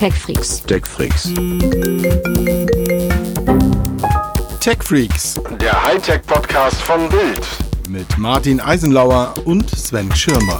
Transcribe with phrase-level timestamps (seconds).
[0.00, 0.62] TechFreaks.
[0.62, 1.30] TechFreaks.
[4.60, 7.46] TechFreaks Der Hightech-Podcast von Bild.
[7.88, 10.58] mit Martin Eisenlauer und Sven Schirmer.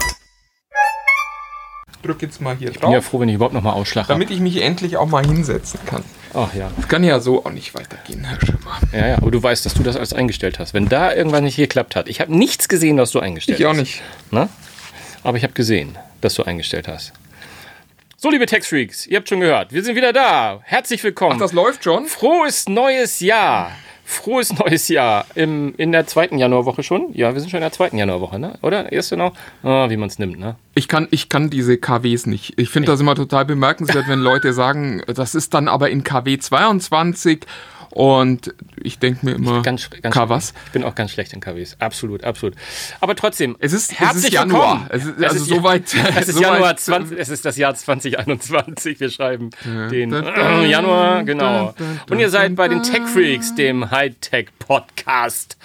[2.03, 4.05] drück jetzt mal hier Ich bin ja drauf, froh, wenn ich überhaupt noch mal Ausschlag
[4.05, 4.13] habe.
[4.15, 6.04] damit ich mich endlich auch mal hinsetzen kann.
[6.35, 6.71] Ach ja.
[6.77, 8.79] Das kann ja so auch nicht weitergehen, Herr Schimmer.
[8.93, 10.75] Ja, ja, aber du weißt, dass du das alles eingestellt hast.
[10.75, 12.09] Wenn da irgendwas nicht geklappt hat.
[12.09, 13.79] Ich habe nichts gesehen, was du eingestellt Ich auch hast.
[13.79, 14.03] nicht.
[14.31, 14.49] Ne?
[15.22, 17.12] Aber ich habe gesehen, dass du eingestellt hast.
[18.23, 19.73] So, liebe Textfreaks, ihr habt schon gehört.
[19.73, 20.61] Wir sind wieder da.
[20.65, 21.37] Herzlich willkommen.
[21.37, 22.05] Ach, das läuft schon?
[22.05, 23.73] Frohes neues Jahr.
[24.05, 25.24] Frohes neues Jahr.
[25.34, 27.14] Im, in der zweiten Januarwoche schon?
[27.14, 28.59] Ja, wir sind schon in der zweiten Januarwoche, ne?
[28.61, 28.92] Oder?
[28.92, 29.33] Erste noch?
[29.62, 30.56] Ah, wie man es nimmt, ne?
[30.75, 32.59] Ich kann, ich kann diese KWs nicht.
[32.59, 36.37] Ich finde das immer total bemerkenswert, wenn Leute sagen, das ist dann aber in KW
[36.37, 37.47] 22
[37.90, 40.54] und ich denke mir immer, Ganz, ganz K was?
[40.66, 41.76] Ich bin auch ganz schlecht in KWs.
[41.80, 42.54] Absolut, absolut.
[43.00, 44.86] Aber trotzdem, Es ist, es herzlich ist Januar.
[44.90, 45.82] Es ist, also soweit.
[46.16, 49.00] Es ist soweit- Januar 20, es ist das Jahr 2021.
[49.00, 49.50] Wir schreiben
[49.90, 51.74] den Da, da, äh, Januar, genau.
[51.76, 52.82] da, Und ihr seid bei den.
[52.82, 55.56] Tech Freaks, dem Hightech Podcast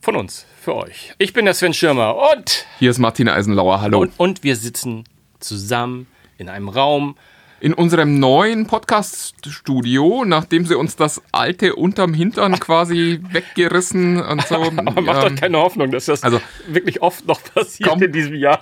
[0.00, 1.14] von uns, für euch.
[1.18, 4.00] Ich bin der Sven Schirmer und, Hier ist Martin Eisenlauer, hallo.
[4.00, 5.04] und, und wir sitzen
[5.40, 7.16] zusammen in einem Raum.
[7.60, 14.54] In unserem neuen Podcast-Studio, nachdem sie uns das alte unterm Hintern quasi weggerissen und so.
[14.56, 18.02] Aber macht ähm, doch keine Hoffnung, dass das also- wirklich oft noch passiert Komm.
[18.02, 18.60] in diesem Jahr.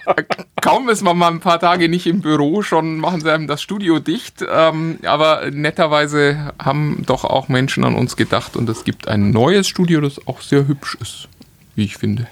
[0.63, 3.61] kaum ist man mal ein paar Tage nicht im Büro, schon machen sie einem das
[3.63, 4.45] Studio dicht.
[4.49, 9.69] Ähm, aber netterweise haben doch auch Menschen an uns gedacht und es gibt ein neues
[9.69, 11.29] Studio, das auch sehr hübsch ist,
[11.75, 12.27] wie ich finde.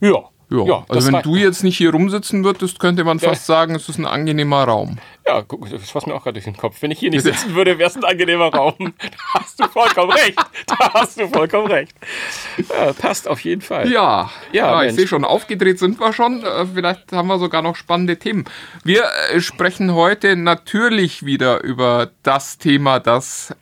[0.00, 0.22] Ja.
[0.50, 3.88] Ja, das also wenn du jetzt nicht hier rumsitzen würdest, könnte man fast sagen, es
[3.88, 4.98] ist ein angenehmer Raum.
[5.26, 6.82] Ja, guck, das passt mir auch gerade durch den Kopf.
[6.82, 8.74] Wenn ich hier nicht sitzen würde, wäre es ein angenehmer Raum.
[9.34, 10.38] Da hast du vollkommen recht.
[10.66, 11.94] Da hast du vollkommen recht.
[12.68, 13.90] Ja, passt auf jeden Fall.
[13.90, 16.42] Ja, Ja, ja, ich sehe schon, aufgedreht sind wir schon.
[16.42, 18.44] Äh, Vielleicht haben wir sogar noch spannende Themen.
[18.84, 23.54] Wir äh, sprechen heute natürlich wieder über das Thema, das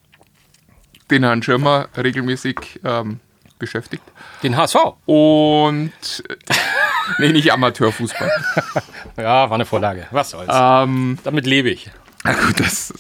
[1.11, 3.21] den Herrn Schirmer regelmäßig ähm,
[3.63, 4.03] beschäftigt.
[4.43, 4.77] Den HSV.
[5.07, 5.93] Und
[6.29, 6.55] äh,
[7.19, 8.31] nee, nicht Amateurfußball.
[9.17, 10.07] Ja, war eine Vorlage.
[10.11, 10.51] Was soll's.
[10.53, 11.91] ähm, Damit lebe ich.
[12.25, 12.93] na gut, dass,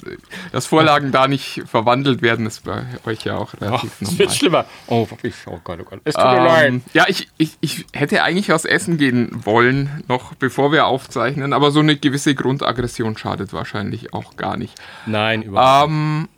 [0.53, 4.19] dass Vorlagen da nicht verwandelt werden, ist bei euch ja auch relativ es normal.
[4.19, 4.65] wird schlimmer.
[4.89, 6.01] Oh, ich, oh Gott, oh Gott.
[6.05, 6.69] Es tut mir leid.
[6.69, 11.53] Ähm, ja, ich, ich, ich hätte eigentlich was essen gehen wollen, noch bevor wir aufzeichnen,
[11.53, 14.75] aber so eine gewisse Grundaggression schadet wahrscheinlich auch gar nicht.
[15.06, 16.28] Nein, überhaupt Ähm,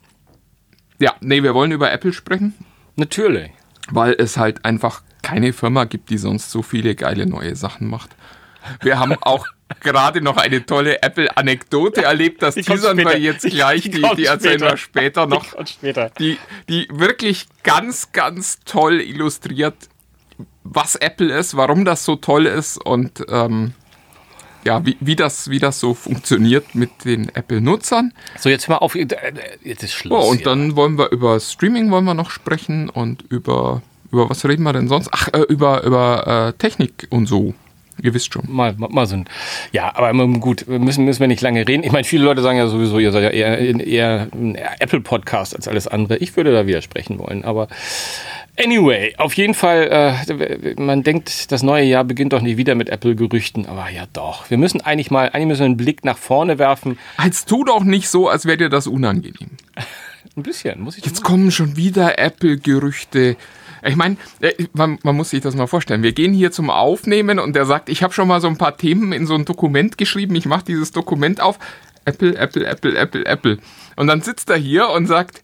[0.98, 2.54] ja, nee, wir wollen über Apple sprechen,
[2.96, 3.50] Natürlich.
[3.90, 8.10] Weil es halt einfach keine Firma gibt, die sonst so viele geile neue Sachen macht.
[8.82, 9.46] Wir haben auch
[9.80, 14.06] gerade noch eine tolle Apple-Anekdote erlebt, das Die teasern wir jetzt Die- gleich, die die,
[14.16, 14.70] die erzählen später.
[14.72, 15.52] wir später noch.
[15.54, 16.10] Und später.
[16.18, 19.74] die, die wirklich ganz, ganz toll illustriert,
[20.62, 23.72] was Apple ist, warum das so toll ist und ähm,
[24.64, 28.12] ja, wie, wie, das, wie das so funktioniert mit den Apple-Nutzern.
[28.38, 28.94] So, jetzt mal auf.
[28.94, 29.06] Äh,
[29.62, 30.24] Jetzt ist Schluss.
[30.24, 30.44] Oh, und hier.
[30.46, 34.72] dann wollen wir über Streaming wollen wir noch sprechen und über, über was reden wir
[34.72, 35.08] denn sonst?
[35.12, 37.54] Ach, äh, über, über äh, Technik und so.
[38.02, 38.42] Ihr wisst schon.
[38.48, 39.24] Mal, mal, mal so ein.
[39.72, 41.84] Ja, aber gut, müssen, müssen wir nicht lange reden.
[41.84, 45.68] Ich meine, viele Leute sagen ja sowieso, ihr seid ja eher, eher ein Apple-Podcast als
[45.68, 46.18] alles andere.
[46.18, 47.68] Ich würde da widersprechen wollen, aber
[48.58, 52.88] anyway, auf jeden Fall, äh, man denkt, das neue Jahr beginnt doch nicht wieder mit
[52.88, 54.50] Apple-Gerüchten, aber ja doch.
[54.50, 56.98] Wir müssen eigentlich mal, eigentlich müssen wir einen Blick nach vorne werfen.
[57.16, 59.50] Als tu doch nicht so, als wäre dir das unangenehm.
[60.36, 63.36] Ein bisschen, muss ich Jetzt kommen schon wieder Apple-Gerüchte.
[63.86, 64.16] Ich meine,
[64.72, 66.02] man, man muss sich das mal vorstellen.
[66.02, 68.76] Wir gehen hier zum Aufnehmen und der sagt, ich habe schon mal so ein paar
[68.76, 70.34] Themen in so ein Dokument geschrieben.
[70.36, 71.58] Ich mache dieses Dokument auf.
[72.06, 73.58] Apple, Apple, Apple, Apple, Apple.
[73.96, 75.42] Und dann sitzt er hier und sagt,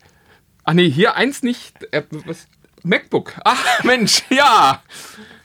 [0.64, 1.74] ah nee, hier eins nicht.
[1.92, 2.46] Apple, was?
[2.82, 3.34] MacBook.
[3.44, 4.82] Ach Mensch, ja.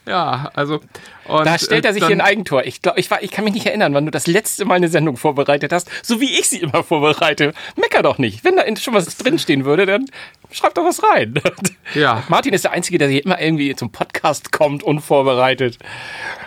[0.06, 0.80] Ja, also.
[1.26, 2.64] Da stellt er äh, sich dann- hier ein Eigentor.
[2.64, 4.88] Ich glaube, ich, war- ich kann mich nicht erinnern, wann du das letzte Mal eine
[4.88, 7.52] Sendung vorbereitet hast, so wie ich sie immer vorbereite.
[7.76, 8.44] Mecker doch nicht.
[8.44, 10.06] Wenn da schon was drinstehen würde, dann
[10.52, 11.34] schreib doch was rein.
[11.94, 12.22] Ja.
[12.28, 15.78] Martin ist der Einzige, der hier immer irgendwie zum Podcast kommt, unvorbereitet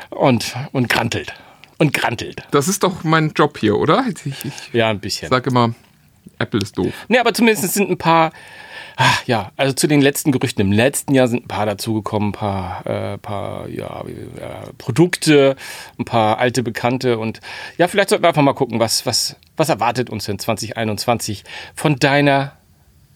[0.10, 1.34] und, und grantelt.
[1.78, 2.44] Und grantelt.
[2.52, 4.06] Das ist doch mein Job hier, oder?
[4.26, 5.30] Ich, ich Ja, ein bisschen.
[5.30, 5.74] sage immer,
[6.38, 6.92] Apple ist doof.
[7.08, 8.32] Nee, aber zumindest sind ein paar,
[9.00, 10.62] ah, ja, also zu den letzten Gerüchten.
[10.62, 15.56] Im letzten Jahr sind ein paar dazugekommen, ein paar, äh, paar ja, äh, Produkte,
[15.98, 17.40] ein paar alte Bekannte und
[17.78, 21.44] ja, vielleicht sollten wir einfach mal gucken, was, was, was erwartet uns in 2021
[21.74, 22.54] von deiner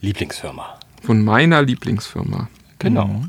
[0.02, 0.80] Lieblingsfirma.
[1.04, 2.50] Von meiner Lieblingsfirma.
[2.80, 3.24] Genau.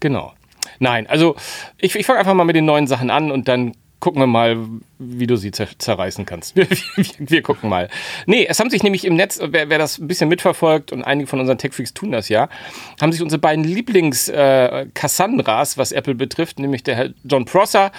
[0.00, 0.32] Genau.
[0.78, 1.36] Nein, also
[1.78, 4.56] ich, ich fange einfach mal mit den neuen Sachen an und dann gucken wir mal,
[5.00, 6.54] wie du sie zer zerreißen kannst.
[6.54, 7.88] Wir, wir, wir gucken mal.
[8.26, 11.26] Nee, es haben sich nämlich im Netz, wer, wer das ein bisschen mitverfolgt und einige
[11.26, 12.48] von unseren Techfreaks tun das ja,
[13.00, 17.90] haben sich unsere beiden Lieblings äh, was Apple betrifft, nämlich der Herr John Prosser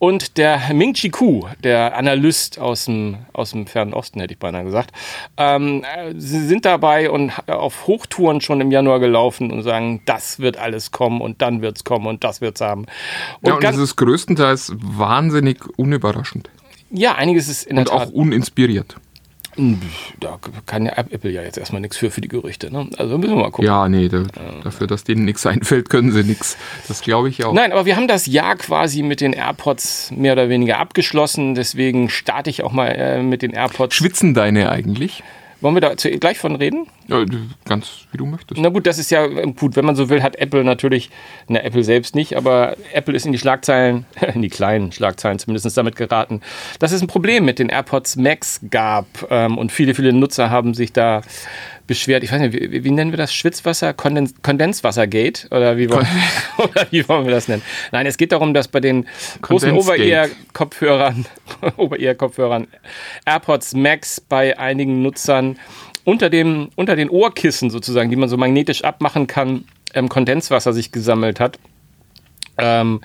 [0.00, 4.38] Und der Ming Chi Ku, der Analyst aus dem, aus dem Fernen Osten, hätte ich
[4.38, 4.92] beinahe gesagt,
[5.36, 5.84] ähm,
[6.16, 10.92] sie sind dabei und auf Hochtouren schon im Januar gelaufen und sagen, das wird alles
[10.92, 12.86] kommen und dann wird es kommen und das wird es haben.
[13.40, 16.37] Und, ja, und das ist größtenteils wahnsinnig unüberraschend.
[16.90, 18.08] Ja, einiges ist in der und Tat.
[18.08, 18.96] auch uninspiriert.
[20.20, 22.72] Da kann ja Apple ja jetzt erstmal nichts für, für die Gerüchte.
[22.72, 22.88] Ne?
[22.96, 23.64] Also müssen wir mal gucken.
[23.66, 24.22] Ja, nee, da,
[24.62, 26.56] dafür, dass denen nichts einfällt, können sie nichts.
[26.86, 27.52] Das glaube ich auch.
[27.52, 31.56] Nein, aber wir haben das Jahr quasi mit den AirPods mehr oder weniger abgeschlossen.
[31.56, 33.96] Deswegen starte ich auch mal äh, mit den AirPods.
[33.96, 35.24] Schwitzen deine eigentlich?
[35.60, 36.86] Wollen wir da gleich von reden?
[37.08, 37.24] Ja,
[37.64, 38.60] ganz wie du möchtest.
[38.60, 41.10] Na gut, das ist ja gut, wenn man so will, hat Apple natürlich,
[41.48, 45.76] na Apple selbst nicht, aber Apple ist in die Schlagzeilen, in die kleinen Schlagzeilen zumindest
[45.76, 46.42] damit geraten,
[46.78, 50.74] dass es ein Problem mit den AirPods Max gab ähm, und viele, viele Nutzer haben
[50.74, 51.22] sich da
[51.88, 52.22] beschwert.
[52.22, 53.34] Ich weiß nicht, wie, wie nennen wir das?
[53.34, 55.48] Schwitzwasser, Kondens Kondenswassergate?
[55.50, 56.06] Oder wie, wollen,
[56.58, 57.62] oder wie wollen wir das nennen?
[57.90, 59.06] Nein, es geht darum, dass bei den
[59.42, 61.26] großen Over-Ear-Kopfhörern,
[61.76, 62.68] Over-Ear-Kopfhörern
[63.26, 65.58] AirPods Max bei einigen Nutzern
[66.04, 69.64] unter, dem, unter den Ohrkissen sozusagen, die man so magnetisch abmachen kann,
[69.94, 71.58] ähm, Kondenswasser sich gesammelt hat.
[72.58, 73.00] Ähm,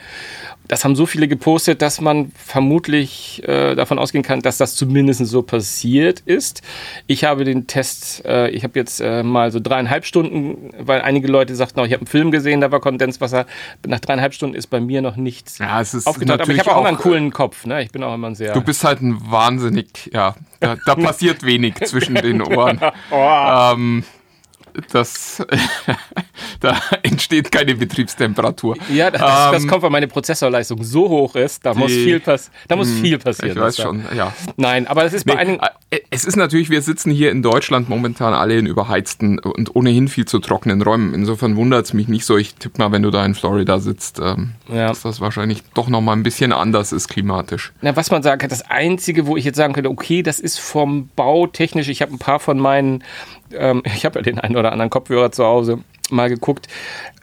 [0.68, 5.26] das haben so viele gepostet, dass man vermutlich äh, davon ausgehen kann, dass das zumindest
[5.26, 6.62] so passiert ist.
[7.06, 11.28] Ich habe den Test, äh, ich habe jetzt äh, mal so dreieinhalb Stunden, weil einige
[11.28, 13.46] Leute sagten, auch, ich habe einen Film gesehen, da war Kondenswasser.
[13.86, 16.42] Nach dreieinhalb Stunden ist bei mir noch nichts ja, es ist aufgetaucht.
[16.42, 17.66] Aber ich habe auch, auch einen coolen Kopf.
[17.66, 17.84] Ne?
[17.84, 18.54] Ich bin auch immer ein sehr.
[18.54, 22.80] Du bist halt ein wahnsinnig, ja, da, da passiert wenig zwischen den Ohren.
[23.12, 23.74] oh.
[23.74, 24.04] ähm,
[24.92, 25.46] das,
[26.60, 28.78] da entsteht keine Betriebstemperatur.
[28.94, 32.20] Ja, das, ähm, das, kommt, weil meine Prozessorleistung so hoch ist, da die, muss viel,
[32.20, 33.58] pass da muss hm, viel passieren.
[33.58, 34.34] Ich weiß schon, ja.
[34.58, 35.64] Nein, aber es ist bei nee, einigen...
[35.90, 40.08] Äh, es ist natürlich, wir sitzen hier in Deutschland momentan alle in überheizten und ohnehin
[40.08, 41.14] viel zu trockenen Räumen.
[41.14, 42.38] Insofern wundert es mich nicht so.
[42.38, 44.88] Ich tippe mal, wenn du da in Florida sitzt, ähm, ja.
[44.88, 47.74] dass das wahrscheinlich doch nochmal ein bisschen anders ist klimatisch.
[47.82, 50.60] Na, was man sagen kann, das Einzige, wo ich jetzt sagen könnte, okay, das ist
[50.60, 53.04] vom Bau technisch, ich habe ein paar von meinen
[53.58, 55.80] ähm, ich habe ja den einen oder anderen Kopfhörer zu Hause
[56.10, 56.68] mal geguckt.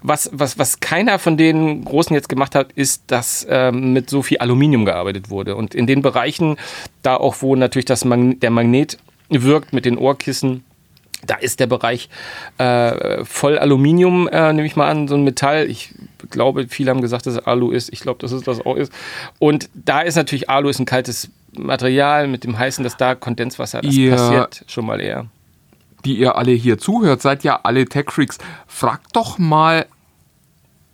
[0.02, 4.22] Was, was, was keiner von den Großen jetzt gemacht hat, ist, dass ähm, mit so
[4.22, 5.56] viel Aluminium gearbeitet wurde.
[5.56, 6.56] Und in den Bereichen,
[7.02, 8.98] da auch wo natürlich das Mag der Magnet
[9.28, 10.64] wirkt mit den Ohrkissen,
[11.26, 12.08] da ist der Bereich
[12.56, 15.68] äh, voll Aluminium, äh, nehme ich mal an, so ein Metall.
[15.68, 15.94] Ich
[16.30, 17.92] glaube, viele haben gesagt, dass es Alu ist.
[17.92, 18.92] Ich glaube, dass es das auch ist.
[19.38, 23.82] Und da ist natürlich Alu ist ein kaltes Material mit dem heißen, dass da Kondenswasser,
[23.82, 24.12] das ja.
[24.12, 25.26] passiert schon mal eher
[26.04, 28.38] die ihr alle hier zuhört, seid ja alle Tech-Freaks.
[28.66, 29.86] Fragt doch mal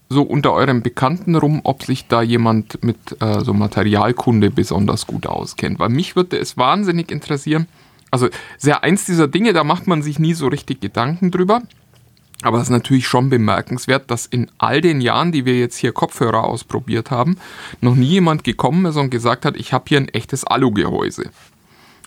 [0.09, 5.27] so unter euren Bekannten rum, ob sich da jemand mit äh, so Materialkunde besonders gut
[5.27, 5.79] auskennt.
[5.79, 7.67] Weil mich würde es wahnsinnig interessieren.
[8.11, 11.63] Also sehr eins dieser Dinge, da macht man sich nie so richtig Gedanken drüber.
[12.43, 15.93] Aber es ist natürlich schon bemerkenswert, dass in all den Jahren, die wir jetzt hier
[15.93, 17.39] Kopfhörer ausprobiert haben,
[17.81, 21.31] noch nie jemand gekommen ist und gesagt hat, ich habe hier ein echtes Alugehäuse.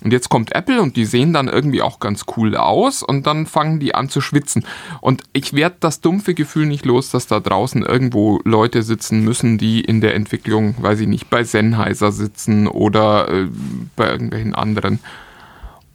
[0.04, 3.46] Und jetzt kommt Apple und die sehen dann irgendwie auch ganz cool aus und dann
[3.46, 4.66] fangen die an zu schwitzen.
[5.02, 9.58] Und ich werde das dumpfe Gefühl nicht los, dass da draußen irgendwo Leute sitzen müssen,
[9.58, 13.48] die in der Entwicklung, weiß ich nicht, bei Sennheiser sitzen oder äh,
[13.96, 15.00] bei irgendwelchen anderen.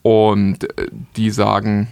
[0.03, 1.89] Und äh, die sagen,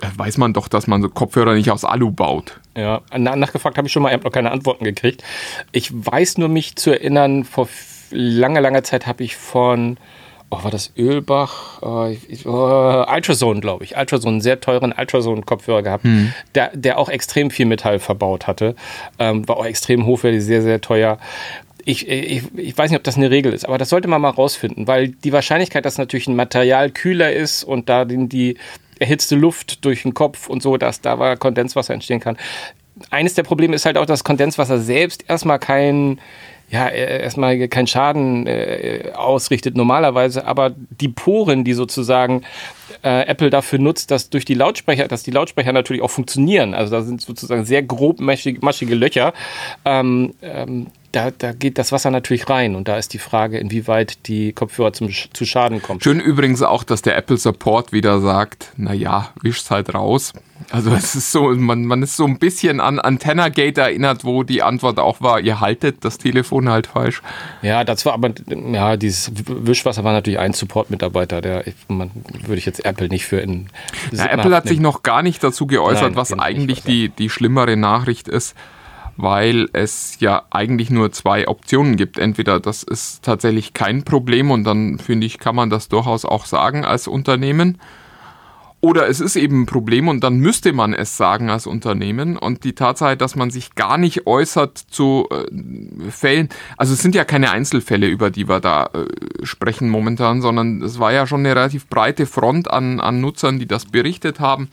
[0.00, 2.60] äh, weiß man doch, dass man so Kopfhörer nicht aus Alu baut.
[2.76, 5.24] Ja, nachgefragt habe ich schon mal, ich habe noch keine Antworten gekriegt.
[5.72, 7.68] Ich weiß nur mich zu erinnern, vor
[8.10, 9.96] langer, langer Zeit habe ich von
[10.50, 11.82] oh, war das Ölbach?
[11.82, 12.08] Oh,
[12.44, 13.96] oh, Ultrasound, glaube ich.
[13.96, 16.32] Ultrasound, einen sehr teuren Ultrasound-Kopfhörer gehabt, hm.
[16.54, 18.74] der, der auch extrem viel Metall verbaut hatte.
[19.18, 21.18] Ähm, war auch extrem hochwertig, sehr, sehr teuer.
[21.84, 24.30] Ich, ich, ich, weiß nicht, ob das eine Regel ist, aber das sollte man mal
[24.30, 28.56] rausfinden, weil die Wahrscheinlichkeit, dass natürlich ein Material kühler ist und da die, die
[28.98, 32.36] erhitzte Luft durch den Kopf und so, dass da Kondenswasser entstehen kann.
[33.10, 36.18] Eines der Probleme ist halt auch, dass Kondenswasser selbst erstmal kein
[36.68, 42.42] ja, äh, erstmal keinen Schaden äh, ausrichtet normalerweise, aber die Poren, die sozusagen
[43.02, 46.74] äh, Apple dafür nutzt, dass durch die Lautsprecher, dass die Lautsprecher natürlich auch funktionieren.
[46.74, 49.32] Also da sind sozusagen sehr grob maschige, Löcher.
[49.84, 54.26] Ähm, ähm, da, da geht das Wasser natürlich rein und da ist die Frage, inwieweit
[54.28, 56.00] die Kopfhörer zum, zu Schaden kommen.
[56.02, 60.34] Schön übrigens auch, dass der Apple Support wieder sagt, naja, wischt's halt raus.
[60.70, 64.42] Also es ist so, man, man ist so ein bisschen an Antenna Gate erinnert, wo
[64.42, 67.22] die Antwort auch war, ihr haltet das Telefon halt falsch.
[67.62, 68.32] Ja, das war aber,
[68.72, 72.10] ja, dieses Wischwasser war natürlich ein Support-Mitarbeiter, der man,
[72.42, 73.68] würde ich jetzt Apple nicht für in
[74.12, 77.76] ja, Apple hat sich noch gar nicht dazu geäußert, Nein, was eigentlich die, die schlimmere
[77.78, 78.54] Nachricht ist
[79.16, 82.18] weil es ja eigentlich nur zwei Optionen gibt.
[82.18, 86.46] Entweder das ist tatsächlich kein Problem und dann finde ich, kann man das durchaus auch
[86.46, 87.78] sagen als Unternehmen.
[88.82, 92.36] Oder es ist eben ein Problem und dann müsste man es sagen als Unternehmen.
[92.36, 97.14] Und die Tatsache, dass man sich gar nicht äußert zu äh, Fällen, also es sind
[97.14, 101.40] ja keine Einzelfälle, über die wir da äh, sprechen momentan, sondern es war ja schon
[101.40, 104.68] eine relativ breite Front an, an Nutzern, die das berichtet haben.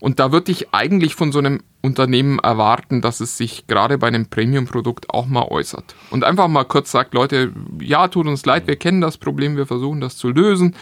[0.00, 4.06] Und da würde ich eigentlich von so einem Unternehmen erwarten, dass es sich gerade bei
[4.06, 5.94] einem Premium-Produkt auch mal äußert.
[6.10, 9.66] Und einfach mal kurz sagt, Leute, ja, tut uns leid, wir kennen das Problem, wir
[9.66, 10.74] versuchen das zu lösen.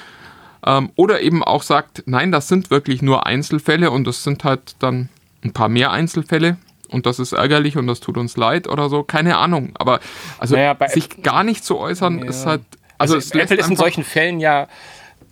[0.64, 4.76] Ähm, oder eben auch sagt, nein, das sind wirklich nur Einzelfälle und das sind halt
[4.78, 5.08] dann
[5.42, 6.56] ein paar mehr Einzelfälle
[6.88, 9.02] und das ist ärgerlich und das tut uns leid oder so.
[9.02, 9.72] Keine Ahnung.
[9.74, 9.98] Aber
[10.38, 12.24] also Naja, sich gar nicht zu äußern, Ja.
[12.26, 12.62] ist halt.
[12.98, 14.68] Also, Also, Apple ist in solchen Fällen ja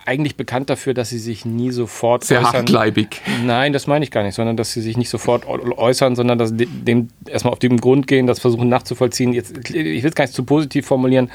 [0.05, 2.53] eigentlich bekannt dafür, dass sie sich nie sofort sehr äußern.
[2.53, 3.21] hartleibig.
[3.45, 6.37] Nein, das meine ich gar nicht, sondern dass sie sich nicht sofort äu- äußern, sondern
[6.37, 9.33] dass de- dem erstmal auf den Grund gehen, das versuchen nachzuvollziehen.
[9.33, 11.29] Jetzt, ich will es gar nicht zu positiv formulieren,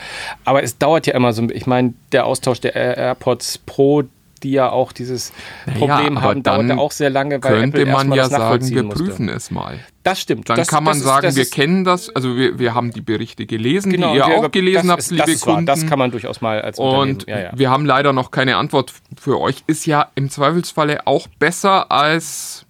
[0.45, 1.49] aber es dauert ja immer so.
[1.51, 4.03] Ich meine, der Austausch der Air- AirPods Pro,
[4.43, 5.33] die ja auch dieses
[5.79, 8.69] Problem aber haben, dauert ja auch sehr lange, weil Könnte Apple man ja das sagen,
[8.69, 9.05] wir musste.
[9.05, 9.79] prüfen es mal.
[10.07, 10.49] Das stimmt.
[10.49, 12.93] Dann das, kann man ist- sagen, das wir ist- kennen das, also wir, wir haben
[12.93, 15.41] die Berichte gelesen, genau, die ihr auch gelesen habt, ist, liebe das ist.
[15.41, 15.67] Kunden.
[15.67, 17.25] Das kann man durchaus mal als und Unternehmen.
[17.27, 17.51] Ja, ja.
[17.59, 19.65] wir haben leider noch keine Antwort für euch.
[19.67, 22.65] Ist ja im Zweifelsfalle auch besser als.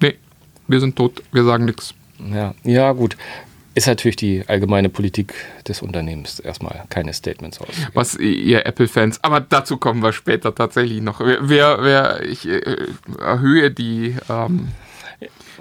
[0.00, 0.16] Nee,
[0.66, 1.92] wir sind tot, wir sagen nichts.
[2.32, 3.18] Ja, ja, gut.
[3.74, 5.34] Ist natürlich die allgemeine Politik
[5.68, 7.68] des Unternehmens erstmal keine Statements aus.
[7.92, 11.20] Was ihr Apple-Fans, aber dazu kommen wir später tatsächlich noch.
[11.20, 12.60] Wer, wer, wer ich äh,
[13.20, 14.68] erhöhe die, ähm,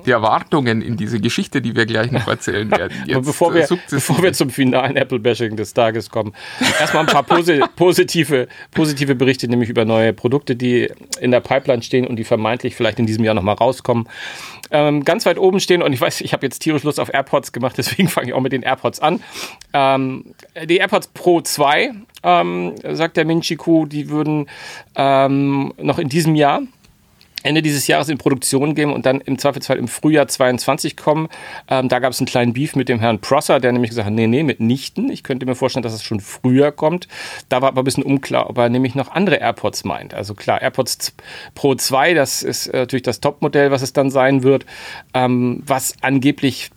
[0.06, 2.98] die Erwartungen in diese Geschichte, die wir gleich noch erzählen werden.
[3.04, 6.34] Aber Jetzt, bevor äh, wir, bevor wir zum finalen Apple-Bashing des Tages kommen,
[6.80, 11.82] erstmal ein paar posi positive, positive Berichte, nämlich über neue Produkte, die in der Pipeline
[11.82, 14.08] stehen und die vermeintlich vielleicht in diesem Jahr nochmal rauskommen.
[14.72, 17.52] Ähm, ganz weit oben stehen und ich weiß, ich habe jetzt tierisch Lust auf AirPods
[17.52, 19.22] gemacht, deswegen fange ich auch mit den AirPods an.
[19.74, 20.26] Ähm,
[20.66, 21.92] die AirPods Pro 2,
[22.24, 24.48] ähm, sagt der Minchiku, die würden
[24.96, 26.62] ähm, noch in diesem Jahr
[27.44, 31.30] Ende dieses Jahres in Produktion gehen und dann im Zweifelsfall im Frühjahr 22 kommen.
[31.70, 34.14] Ähm, da gab es einen kleinen Beef mit dem Herrn Prosser, der nämlich gesagt hat,
[34.14, 35.10] nee, nee, mitnichten.
[35.10, 37.08] Ich könnte mir vorstellen, dass es schon früher kommt.
[37.48, 40.14] Da war aber ein bisschen unklar, ob er nämlich noch andere AirPods meint.
[40.14, 41.14] Also klar, AirPods
[41.56, 44.66] Pro 2, das ist äh, natürlich das Topmodell, was es dann sein wird,
[45.14, 46.72] ähm, was angeblich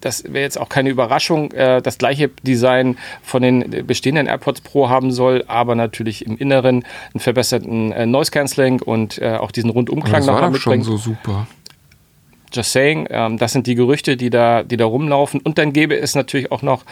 [0.00, 4.88] das wäre jetzt auch keine Überraschung, äh, das gleiche Design von den bestehenden AirPods Pro
[4.88, 9.70] haben soll, aber natürlich im Inneren einen verbesserten äh, Noise Cancelling und äh, auch diesen
[9.70, 11.46] Rundumklang das war nochmal doch schon so super.
[12.52, 15.40] Just saying, ähm, das sind die Gerüchte, die da, die da rumlaufen.
[15.40, 16.84] Und dann gäbe es natürlich auch noch,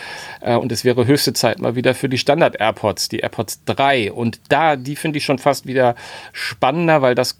[0.42, 4.12] äh, und es wäre höchste Zeit mal wieder für die Standard-AirPods, die AirPods 3.
[4.12, 5.94] Und da, die finde ich schon fast wieder
[6.32, 7.38] spannender, weil das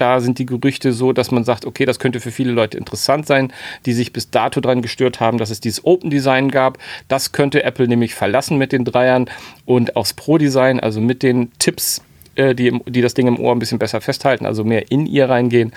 [0.00, 3.26] da sind die Gerüchte so, dass man sagt, okay, das könnte für viele Leute interessant
[3.26, 3.52] sein,
[3.86, 6.78] die sich bis dato dran gestört haben, dass es dieses Open Design gab.
[7.08, 9.28] Das könnte Apple nämlich verlassen mit den Dreiern
[9.64, 12.02] und aufs Pro Design, also mit den Tipps
[12.36, 15.28] äh, die, die das Ding im Ohr ein bisschen besser festhalten, also mehr in ihr
[15.28, 15.72] reingehen,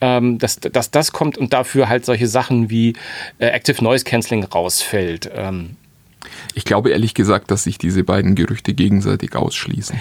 [0.00, 2.94] ähm, dass, dass das kommt und dafür halt solche Sachen wie
[3.38, 5.30] äh, Active Noise Cancelling rausfällt.
[5.34, 5.76] Ähm,
[6.60, 9.98] Ich glaube ehrlich gesagt, dass sich diese beiden Gerüchte gegenseitig ausschließen.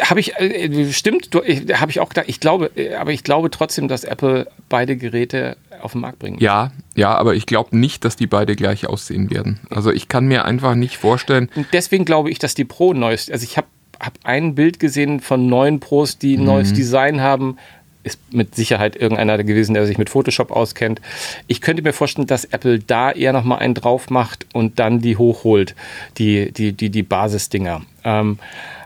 [0.00, 3.86] habe ich, äh, stimmt, habe ich auch gedacht, ich glaube, äh, aber ich glaube trotzdem,
[3.86, 6.38] dass Apple beide Geräte auf den Markt bringen.
[6.40, 9.60] Ja, ja, aber ich glaube nicht, dass die beide gleich aussehen werden.
[9.68, 13.30] Also ich kann mir einfach nicht vorstellen, Und deswegen glaube ich, dass die Pro neues,
[13.30, 13.66] also ich habe
[14.00, 17.58] hab ein Bild gesehen von neuen Pros, die ein neues Design haben.
[18.04, 21.00] Ist mit Sicherheit irgendeiner gewesen, der sich mit Photoshop auskennt.
[21.46, 25.16] Ich könnte mir vorstellen, dass Apple da eher nochmal einen drauf macht und dann die
[25.16, 25.74] hochholt,
[26.18, 27.82] die, die, die, die Basisdinger.
[28.04, 28.38] Ähm,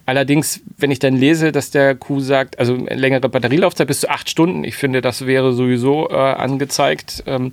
[0.06, 4.30] allerdings, wenn ich dann lese, dass der Q sagt, also längere Batterielaufzeit bis zu acht
[4.30, 7.24] Stunden, ich finde, das wäre sowieso äh, angezeigt.
[7.26, 7.52] Ähm,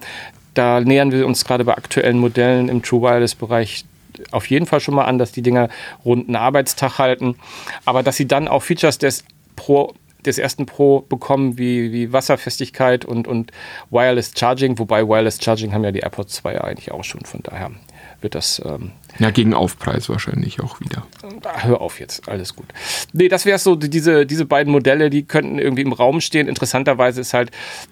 [0.54, 3.86] da nähern wir uns gerade bei aktuellen Modellen im True Wireless-Bereich
[4.32, 5.70] auf jeden Fall schon mal an, dass die Dinger
[6.06, 7.36] rund einen Arbeitstag halten.
[7.84, 9.94] Aber dass sie dann auch Features des Pro
[10.26, 13.52] des ersten Pro bekommen, wie, wie Wasserfestigkeit und, und
[13.90, 17.42] Wireless Charging, wobei Wireless Charging haben ja die AirPods 2 ja eigentlich auch schon, von
[17.44, 17.72] daher
[18.22, 21.06] wird das ähm, ja, gegen Aufpreis wahrscheinlich auch wieder.
[21.62, 22.66] Hör auf jetzt, alles gut.
[23.14, 26.48] Nee, das wäre so, diese, diese beiden Modelle, die könnten irgendwie im Raum stehen.
[26.48, 27.52] Interessanterweise ist halt,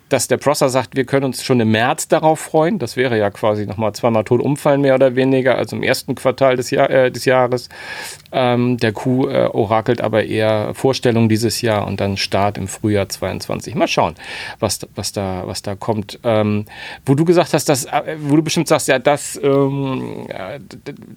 [0.10, 2.78] dass der Prosser sagt, wir können uns schon im März darauf freuen.
[2.78, 6.56] Das wäre ja quasi nochmal zweimal tot umfallen, mehr oder weniger, also im ersten Quartal
[6.58, 7.70] des, Jahr, äh, des Jahres.
[8.32, 13.08] Ähm, der Q äh, orakelt aber eher Vorstellung dieses Jahr und dann Start im Frühjahr
[13.10, 13.76] 22.
[13.76, 14.16] Mal schauen,
[14.60, 16.20] was, was, da, was da kommt.
[16.24, 16.66] Ähm,
[17.06, 20.60] wo du gesagt hast, dass, äh, wo du bestimmt sagst, ja, das, ähm, ja,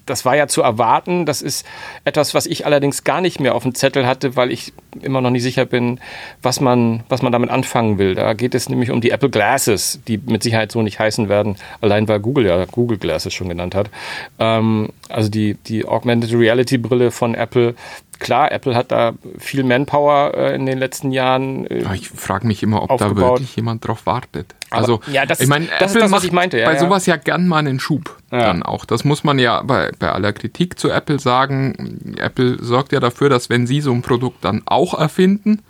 [0.04, 1.24] das war ja zu erwarten.
[1.26, 1.64] Das ist
[2.04, 5.30] etwas, was ich allerdings gar nicht mehr auf dem Zettel hatte, weil ich immer noch
[5.30, 6.00] nicht sicher bin,
[6.42, 8.14] was man, was man damit anfangen will.
[8.14, 11.56] Da geht es nämlich um die Apple Glasses, die mit Sicherheit so nicht heißen werden,
[11.80, 13.90] allein weil Google ja Google Glasses schon genannt hat.
[14.38, 17.74] Ähm, also die, die Augmented Reality Brille von Apple.
[18.18, 21.66] Klar, Apple hat da viel Manpower äh, in den letzten Jahren.
[21.66, 23.40] Äh, Ich frage mich immer, ob da aufgebaut.
[23.40, 24.54] wirklich jemand drauf wartet.
[24.70, 26.58] Aber- also, ja, das ich ist- meine, das ist Apple das, was macht ich meinte,
[26.58, 26.78] ja, bei ja.
[26.80, 28.40] sowas ja gern mal einen Schub Ja.
[28.40, 28.84] dann auch.
[28.84, 32.16] Das muss man ja bei, bei aller Kritik zu Apple sagen.
[32.18, 35.62] Apple sorgt ja dafür, dass wenn sie so ein Produkt dann auch erfinden,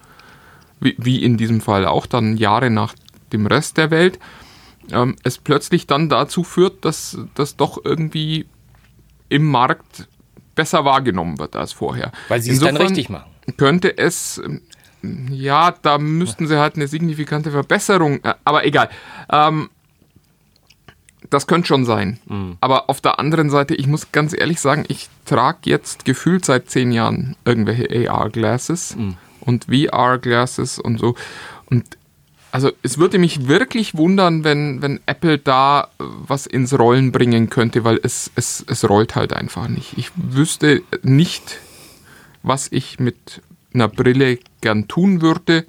[0.80, 2.94] wie, wie in diesem Fall auch dann Jahre nach
[3.32, 4.18] dem Rest der Welt,
[4.90, 8.46] ähm, es plötzlich dann dazu führt, dass das doch irgendwie
[9.28, 10.08] im Markt
[10.54, 12.12] besser wahrgenommen wird als vorher.
[12.28, 13.30] Weil sie es dann Insofern richtig machen.
[13.56, 14.62] Könnte es, ähm,
[15.30, 18.88] ja, da müssten sie halt eine signifikante Verbesserung, äh, aber egal.
[19.30, 19.70] Ähm,
[21.30, 22.18] das könnte schon sein.
[22.26, 22.56] Mhm.
[22.60, 26.70] Aber auf der anderen Seite, ich muss ganz ehrlich sagen, ich trage jetzt gefühlt seit
[26.70, 29.16] zehn Jahren irgendwelche AR-Glasses Mhm.
[29.40, 31.14] und VR-Glasses und so.
[31.66, 31.84] Und
[32.52, 37.50] also es würde mich wirklich wundern, wenn, wenn Apple da äh, was ins Rollen bringen
[37.50, 39.94] könnte, weil es, es, es rollt halt einfach nicht.
[39.98, 41.58] Ich wüsste nicht,
[42.42, 43.42] was ich mit
[43.74, 45.66] einer Brille gern tun würde,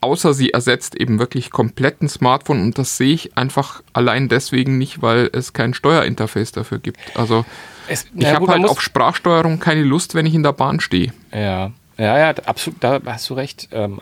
[0.00, 4.78] außer sie ersetzt eben wirklich komplett ein Smartphone und das sehe ich einfach allein deswegen
[4.78, 6.98] nicht, weil es kein Steuerinterface dafür gibt.
[7.14, 7.44] Also
[7.88, 11.12] Es, ich habe halt auf Sprachsteuerung keine Lust, wenn ich in der Bahn stehe.
[11.32, 13.68] Ja, ja, ja, absolut, da hast du recht.
[13.72, 14.00] Ähm,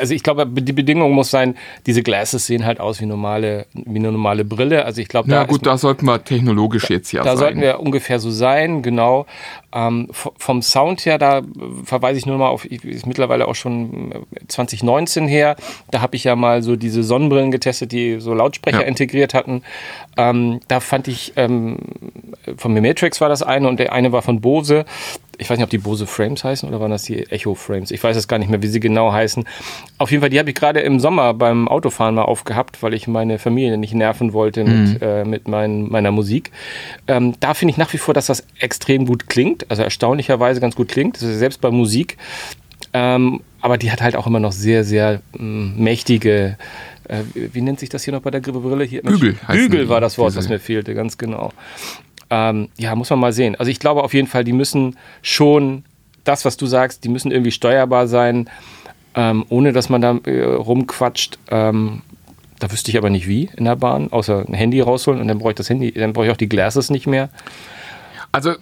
[0.00, 3.98] also ich glaube, die Bedingung muss sein, diese Glasses sehen halt aus wie normale, wie
[3.98, 4.84] eine normale Brille.
[4.84, 7.38] Also ich glaube, Na da gut, ist, da sollten wir technologisch jetzt ja da sein.
[7.38, 9.26] sollten wir ungefähr so sein, genau.
[9.72, 11.42] Ähm, vom Sound her, da äh,
[11.84, 14.16] verweise ich nur mal auf, ich- ist mittlerweile auch schon äh,
[14.48, 15.56] 2019 her.
[15.90, 18.86] Da habe ich ja mal so diese Sonnenbrillen getestet, die so Lautsprecher Ja.
[18.86, 19.62] integriert hatten.
[20.16, 21.76] Ähm, da fand ich, ähm,
[22.56, 24.84] von Matrix war das eine und der eine war von Bose.
[25.38, 27.90] Ich weiß nicht, ob die Bose Frames heißen oder waren das die Echo Frames.
[27.90, 29.44] Ich weiß es gar nicht mehr, wie sie genau heißen.
[29.98, 33.06] Auf jeden Fall, die habe ich gerade im Sommer beim Autofahren mal aufgehabt, weil ich
[33.06, 36.50] meine Familie nicht nerven wollte mit, äh, mit mein, meiner Musik.
[37.06, 40.74] Ähm, da finde ich nach wie vor, dass das extrem gut klingt, also erstaunlicherweise ganz
[40.74, 41.16] gut klingt.
[41.16, 42.16] Das ist selbst bei Musik.
[42.92, 46.56] Ähm, aber die hat halt auch immer noch sehr, sehr ähm, mächtige,
[47.08, 48.84] äh, wie nennt sich das hier noch bei der Brille?
[48.84, 51.52] Hier, Bügel Bügel war das Wort, was mir fehlte, ganz genau.
[52.30, 53.56] Ähm, ja, muss man mal sehen.
[53.56, 55.84] Also ich glaube auf jeden Fall, die müssen schon
[56.24, 58.50] das, was du sagst, die müssen irgendwie steuerbar sein,
[59.14, 61.38] ähm, ohne dass man da äh, rumquatscht.
[61.50, 62.02] Ähm,
[62.58, 65.38] da wüsste ich aber nicht wie in der Bahn, außer ein Handy rausholen und dann
[65.38, 67.28] brauche ich das Handy, dann brauche ich auch die Glasses nicht mehr.
[68.36, 68.52] Also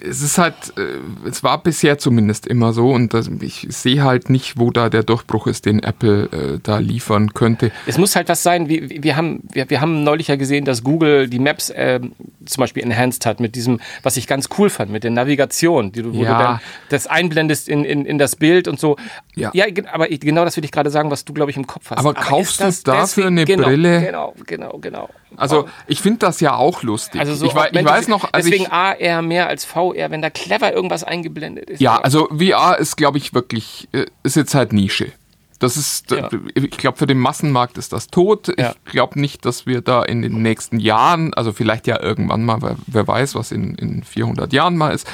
[0.00, 4.30] es ist halt, äh, es war bisher zumindest immer so und das, ich sehe halt
[4.30, 7.72] nicht, wo da der Durchbruch ist, den Apple äh, da liefern könnte.
[7.84, 10.84] Es muss halt was sein, wie, wir, haben, wir, wir haben neulich ja gesehen, dass
[10.84, 12.12] Google die Maps ähm,
[12.46, 16.02] zum Beispiel enhanced hat mit diesem, was ich ganz cool fand, mit der Navigation, die
[16.02, 16.38] du, wo Ja.
[16.38, 18.96] du dann das einblendest in, in, in das Bild und so.
[19.34, 19.50] Ja.
[19.50, 21.90] ge- aber ich, genau das will ich gerade sagen, was du, glaube ich, im Kopf
[21.90, 21.98] hast.
[21.98, 24.00] Aber kaufst ist du dafür eine genau, Brille?
[24.00, 25.08] Genau, genau, genau.
[25.36, 27.20] Also ich finde das ja auch lustig.
[27.20, 30.22] Also so ich, wei- ich weiß noch, als deswegen ich, AR mehr als VR, wenn
[30.22, 31.80] da clever irgendwas eingeblendet ist.
[31.80, 35.12] ja, also VR ist, glaube ich, wirklich, äh, ist jetzt halt Nische.
[35.60, 36.28] Das ist, Ja.
[36.54, 38.52] ich glaube, für den Massenmarkt ist das tot.
[38.58, 38.74] Ja.
[38.84, 42.60] Ich glaube nicht, dass wir da in den nächsten Jahren, also vielleicht ja irgendwann mal,
[42.60, 45.06] wer, wer weiß, was in, in 400 Jahren mal ist,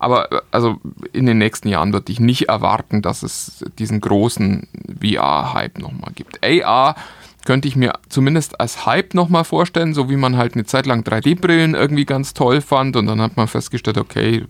[0.00, 0.76] aber äh, also
[1.12, 4.68] in den nächsten Jahren würde ich nicht erwarten, dass es diesen großen
[5.00, 6.40] VR-Hype nochmal gibt.
[6.44, 6.96] AR
[7.44, 11.02] könnte ich mir zumindest als Hype nochmal vorstellen, so wie man halt eine Zeit lang
[11.02, 14.44] 3D-Brillen irgendwie ganz toll fand und dann hat man festgestellt, okay,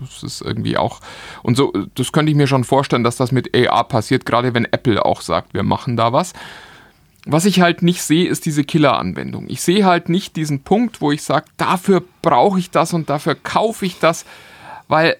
[0.00, 1.00] das ist irgendwie auch
[1.42, 4.64] und so, das könnte ich mir schon vorstellen, dass das mit AR passiert, gerade wenn
[4.66, 6.32] Apple auch sagt, wir machen da was.
[7.26, 9.46] Was ich halt nicht sehe, ist diese Killer-Anwendung.
[9.48, 13.34] Ich sehe halt nicht diesen Punkt, wo ich sage, dafür brauche ich das und dafür
[13.34, 14.24] kaufe ich das,
[14.86, 15.16] weil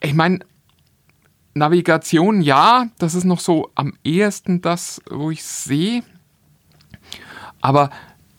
[0.00, 0.40] ich meine,
[1.54, 6.02] Navigation, ja, das ist noch so am ehesten das, wo ich sehe.
[7.60, 7.90] Aber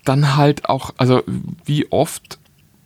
[0.05, 1.23] dann halt auch, also
[1.65, 2.38] wie oft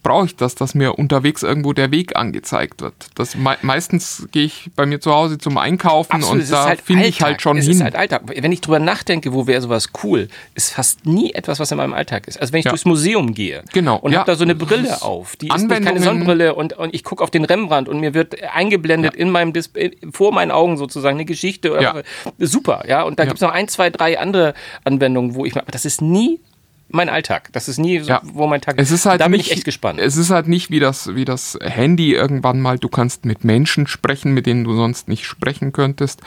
[0.04, 2.94] brauche ich das, dass mir unterwegs irgendwo der Weg angezeigt wird.
[3.16, 6.82] Das mei meistens gehe ich bei mir zu Hause zum Einkaufen Absolut, und da halt
[6.82, 7.74] finde ich halt schon es hin.
[7.76, 8.24] Ist halt Alltag.
[8.28, 11.94] Wenn ich drüber nachdenke, wo wäre sowas cool, ist fast nie etwas, was in meinem
[11.94, 12.40] Alltag ist.
[12.40, 12.72] Also wenn ich Ja.
[12.72, 14.20] durchs Museum gehe Genau, und ja.
[14.20, 17.24] habe da so eine Brille auf, die ist nicht keine Sonnenbrille und, und ich gucke
[17.24, 21.26] auf den Rembrandt und mir wird eingeblendet in meinem Display, vor meinen Augen sozusagen eine
[21.26, 21.72] Geschichte.
[21.72, 21.96] Oder Ja.
[22.40, 23.04] Super, ja.
[23.04, 23.28] Und da Ja.
[23.30, 26.40] gibt es noch ein, zwei, drei andere Anwendungen, wo ich, aber das ist nie
[26.94, 27.50] mein Alltag.
[27.52, 28.22] Das ist nie, so, Ja.
[28.24, 30.00] wo mein Tag Es ist halt Da bin nicht, ich echt gespannt.
[30.00, 33.88] Es ist halt nicht wie das, wie das Handy irgendwann mal, du kannst mit Menschen
[33.88, 36.22] sprechen, mit denen du sonst nicht sprechen könntest.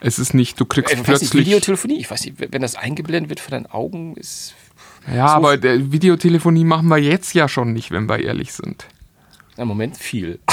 [0.00, 1.46] Es ist nicht, du kriegst ich weiß nicht, plötzlich.
[1.46, 4.54] Videotelefonie, ich weiß nicht, wenn das eingeblendet wird vor deinen Augen, ist
[5.14, 8.86] ja, aber der Videotelefonie machen wir jetzt ja schon nicht, wenn wir ehrlich sind.
[9.56, 10.38] Im Moment viel.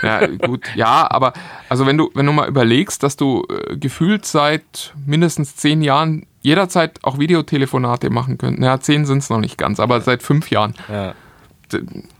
[0.00, 1.32] Ja, gut, ja, aber
[1.68, 6.24] also wenn du, wenn du mal überlegst, dass du äh, gefühlt seit mindestens zehn Jahren
[6.48, 8.58] jederzeit auch Videotelefonate machen könnt.
[8.58, 10.74] Naja, zehn sind es noch nicht ganz, aber seit fünf Jahren.
[10.88, 11.14] Ja.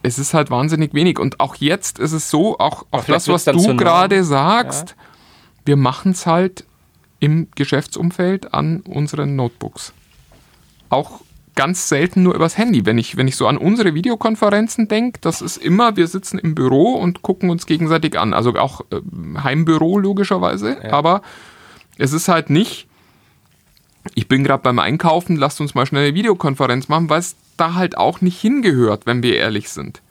[0.03, 1.19] Es ist halt wahnsinnig wenig.
[1.19, 4.95] Und auch jetzt ist es so, auch, auch das, was du gerade sagst,
[5.65, 6.65] wir machen es halt
[7.21, 9.93] im Geschäftsumfeld an unseren Notebooks.
[10.91, 11.21] Auch
[11.55, 12.87] ganz selten nur übers Handy.
[12.87, 16.55] Wenn ich, wenn ich so an unsere Videokonferenzen denke, das ist immer, wir sitzen im
[16.55, 18.35] Büro und gucken uns gegenseitig an.
[18.35, 20.93] Also auch ähm, Heimbüro logischerweise.
[20.93, 21.23] Aber
[21.97, 22.87] es ist halt nicht,
[24.15, 27.75] ich bin gerade beim Einkaufen, lasst uns mal schnell eine Videokonferenz machen, weil es da
[27.75, 30.03] halt auch nicht hingehört, wenn wir ehrlich sind.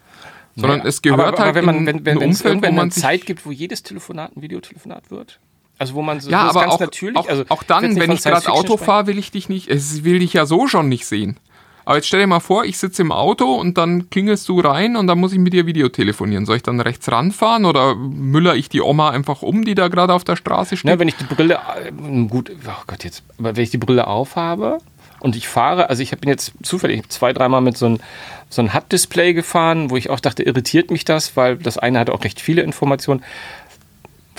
[0.55, 2.91] Sondern Ja, es gehört aber, aber halt wenn man, wenn, wenn, ein Umfeld, wo man
[2.91, 5.39] Zeit gibt, wo jedes Telefonat ein Videotelefonat wird.
[5.77, 8.23] Also wo man so Ja, aber ganz auch, natürlich, auch, also auch dann, wenn ich
[8.23, 11.37] gerade Auto fahre, will ich dich nicht, es will dich ja so schon nicht sehen.
[11.87, 14.97] Aber jetzt stell dir mal vor, ich sitze im Auto und dann klingelst du rein
[14.97, 16.45] und dann muss ich mit dir Video telefonieren.
[16.45, 20.13] Soll ich dann rechts ranfahren oder müller ich die Oma einfach um, die da gerade
[20.13, 20.91] auf der Straße steht?
[20.91, 21.91] Ne, wenn ich die Brille, äh,
[22.25, 24.79] gut, oh Gott, jetzt, aber wenn ich die Brille aufhabe
[25.21, 27.99] und ich fahre, also ich bin jetzt zufällig zwei, dreimal mit so einem
[28.49, 32.13] so ein HUD-Display gefahren, wo ich auch dachte, irritiert mich das, weil das eine hatte
[32.13, 33.23] auch recht viele Informationen.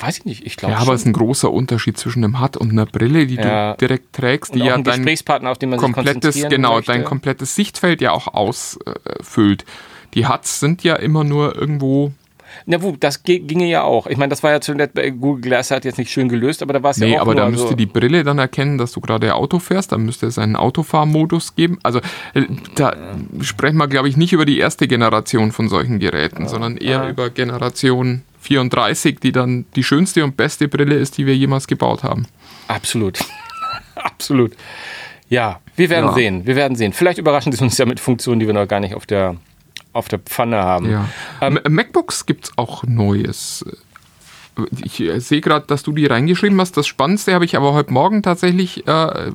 [0.00, 2.56] Weiß ich nicht, ich glaube ja, aber es ist ein großer Unterschied zwischen einem Hut
[2.56, 3.72] und einer Brille, die Ja.
[3.72, 6.50] du direkt trägst, die und ja ein dein Gesprächspartner, auf den man sich komplettes, konzentrieren
[6.50, 6.92] genau, möchte.
[6.92, 9.64] dein komplettes Sichtfeld ja auch ausfüllt.
[10.14, 12.12] Die Huts sind ja immer nur irgendwo
[12.64, 14.06] Na, wo, das ge- ginge ja auch.
[14.06, 16.72] Ich meine, das war ja zuletzt bei Google Glass hat jetzt nicht schön gelöst, aber
[16.72, 18.78] da war es Nee, ja auch aber nur da müsste so, die Brille dann erkennen,
[18.78, 19.92] dass du gerade Auto fährst.
[19.92, 21.78] Dann müsste es einen Autofahrmodus geben.
[21.82, 22.00] Also
[22.34, 22.96] äh, da
[23.42, 27.08] sprechen wir, glaube ich, nicht über die erste Generation von solchen Geräten, sondern eher Ja.
[27.10, 32.02] über Generation 34, die dann die schönste und beste Brille ist, die wir jemals gebaut
[32.02, 32.26] haben.
[32.68, 33.18] Absolut.
[33.94, 34.52] Absolut.
[35.28, 36.14] Ja, wir werden Ja.
[36.14, 36.46] sehen.
[36.46, 36.92] Wir werden sehen.
[36.92, 39.36] Vielleicht überraschen sie uns ja mit Funktionen, die wir noch gar nicht auf der,
[39.92, 40.90] auf der Pfanne haben.
[40.90, 41.08] Ja.
[41.40, 43.64] Ähm, MacBooks gibt es auch Neues.
[44.82, 46.76] Ich äh, sehe gerade, dass du die reingeschrieben hast.
[46.76, 49.30] Das Spannendste habe ich aber heute Morgen tatsächlich äh,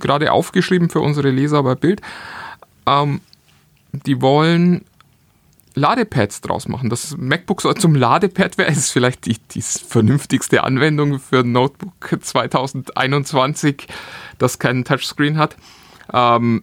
[0.00, 2.00] gerade aufgeschrieben für unsere Leser bei Bild.
[2.86, 3.20] Ähm,
[4.06, 4.84] die wollen
[5.76, 6.90] Ladepads draus machen.
[6.90, 8.74] Das MacBook soll zum Ladepad werden.
[8.74, 13.86] Ist vielleicht die, die vernünftigste Anwendung für ein Notebook 2021,
[14.38, 15.56] das keinen Touchscreen hat.
[16.12, 16.62] Ähm,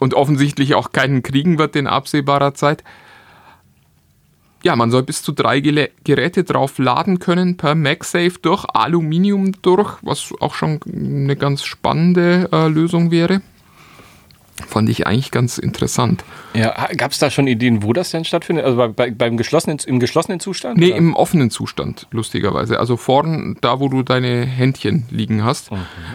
[0.00, 2.82] und offensichtlich auch keinen kriegen wird in absehbarer Zeit.
[4.64, 9.98] Ja, man soll bis zu drei Geräte drauf laden können per MagSafe durch Aluminium durch,
[10.00, 13.42] was auch schon eine ganz spannende äh, Lösung wäre.
[14.68, 16.24] Fand ich eigentlich ganz interessant.
[16.54, 18.64] Ja, Gab es da schon Ideen, wo das denn stattfindet?
[18.64, 20.78] Also bei, bei, beim geschlossenen, im geschlossenen Zustand?
[20.78, 20.96] Nee, oder?
[20.96, 22.78] im offenen Zustand, lustigerweise.
[22.78, 25.70] Also vorn, da wo du deine Händchen liegen hast.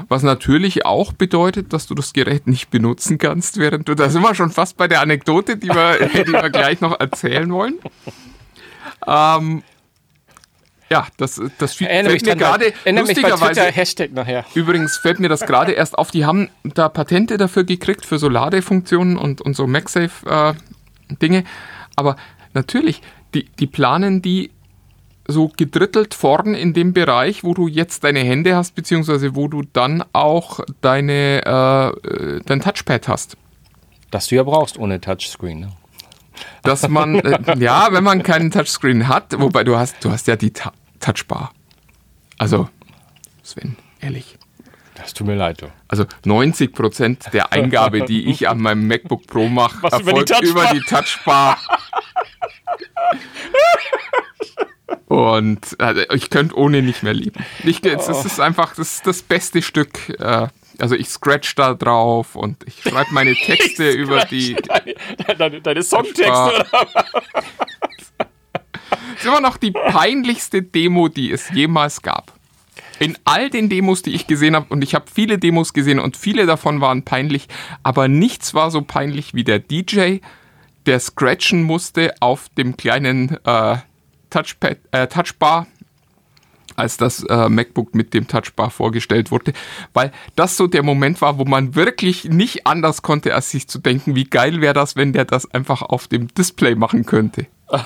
[0.08, 4.22] Was natürlich auch bedeutet, dass du das Gerät nicht benutzen kannst, während du, da sind
[4.22, 7.76] wir schon fast bei der Anekdote, die wir, die wir gleich noch erzählen wollen.
[9.06, 9.64] Ähm,
[10.90, 14.46] ja, das, das Erinnere mich fällt mir gerade erinnere mich bei Twitter, lustigerweise Hashtag nachher.
[14.56, 18.28] Übrigens fällt mir das gerade erst auf, die haben da Patente dafür gekriegt, für so
[18.28, 21.44] Ladefunktionen und, und so MagSafe-Dinge.
[21.96, 22.16] Aber
[22.54, 23.02] natürlich,
[23.34, 24.52] die, die planen die
[25.28, 29.62] so gedrittelt vorn in dem Bereich, wo du jetzt deine Hände hast, beziehungsweise wo du
[29.62, 33.38] dann auch deine, äh, äh, dein Touchpad hast.
[34.10, 35.60] Das du ja brauchst ohne Touchscreen.
[35.60, 35.72] Ne?
[36.70, 40.36] Dass man, äh, ja, wenn man keinen Touchscreen hat, wobei du hast, du hast ja
[40.36, 41.52] die Ta Touchbar.
[42.38, 42.70] Also,
[43.42, 44.38] Sven, ehrlich.
[44.96, 45.62] Das tut mir leid.
[45.62, 45.68] Du.
[45.88, 50.32] Also 90 Prozent der Eingabe, die ich an meinem MacBook Pro mache, Was, über die
[50.32, 51.58] erfolgt über die Touchbar.
[55.08, 57.44] Und also, ich könnte ohne nicht mehr leben.
[57.64, 58.12] Ich, es Oh.
[58.12, 60.10] ist einfach das, das beste Stück.
[60.20, 60.48] Äh,
[60.82, 64.56] also ich scratch da drauf und ich schreibe meine Texte über die.
[64.56, 64.96] Deine,
[65.38, 66.66] deine, deine Songtexte oder?
[66.72, 68.28] Das
[69.18, 72.34] ist immer noch die peinlichste Demo, die es jemals gab.
[73.00, 76.18] In all den Demos, die ich gesehen habe, und ich habe viele Demos gesehen und
[76.18, 77.48] viele davon waren peinlich,
[77.82, 80.18] aber nichts war so peinlich wie der DJ,
[80.86, 83.78] der scratchen musste auf dem kleinen äh,
[84.30, 85.68] Touchpad, äh, Touchbar,
[86.80, 89.54] als das äh, MacBook mit dem Touchbar vorgestellt wurde,
[89.94, 93.80] weil das so der Moment war, wo man wirklich nicht anders konnte, als sich zu
[93.80, 97.46] denken, wie geil wäre das, wenn der das einfach auf dem Display machen könnte.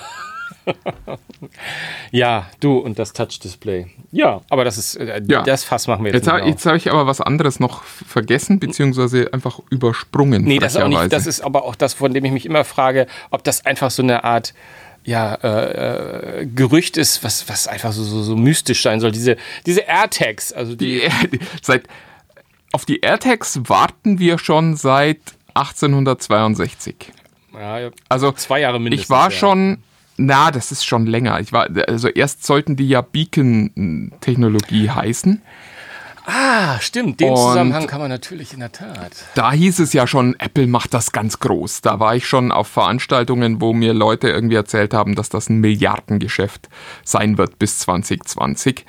[2.12, 3.88] Ja, du und das Touch-Display.
[4.12, 5.42] Ja, aber das ist, äh, Ja.
[5.44, 8.60] das Fass machen wir jetzt, Jetzt, nicht jetzt habe ich aber was anderes noch vergessen,
[8.60, 10.44] beziehungsweise einfach übersprungen.
[10.44, 12.64] Nee, das ist auch nicht, das ist aber auch das, von dem ich mich immer
[12.64, 14.54] frage, ob das einfach so eine Art
[15.06, 19.12] ja, äh, äh, Gerücht ist, was, was einfach so, so, so mystisch sein soll.
[19.12, 21.88] Diese, diese AirTags, also die, die, seit,
[22.72, 25.20] auf die AirTags warten wir schon seit
[25.54, 27.12] 1862.
[27.54, 29.06] ja, Also zwei Jahre mindestens.
[29.06, 29.32] ich war ja.
[29.32, 29.78] schon
[30.18, 31.40] Na, das ist schon länger.
[31.40, 35.42] Ich war, also erst sollten die ja Beacon-Technologie heißen.
[36.26, 37.20] Ah, stimmt.
[37.20, 39.12] Den Und- Zusammenhang kann man natürlich in der Tat.
[39.36, 41.82] Da hieß es ja schon, Apple macht das ganz groß.
[41.82, 45.60] Da war ich schon auf Veranstaltungen, wo mir Leute irgendwie erzählt haben, dass das ein
[45.60, 46.70] Milliardengeschäft
[47.04, 48.86] sein wird bis 2020,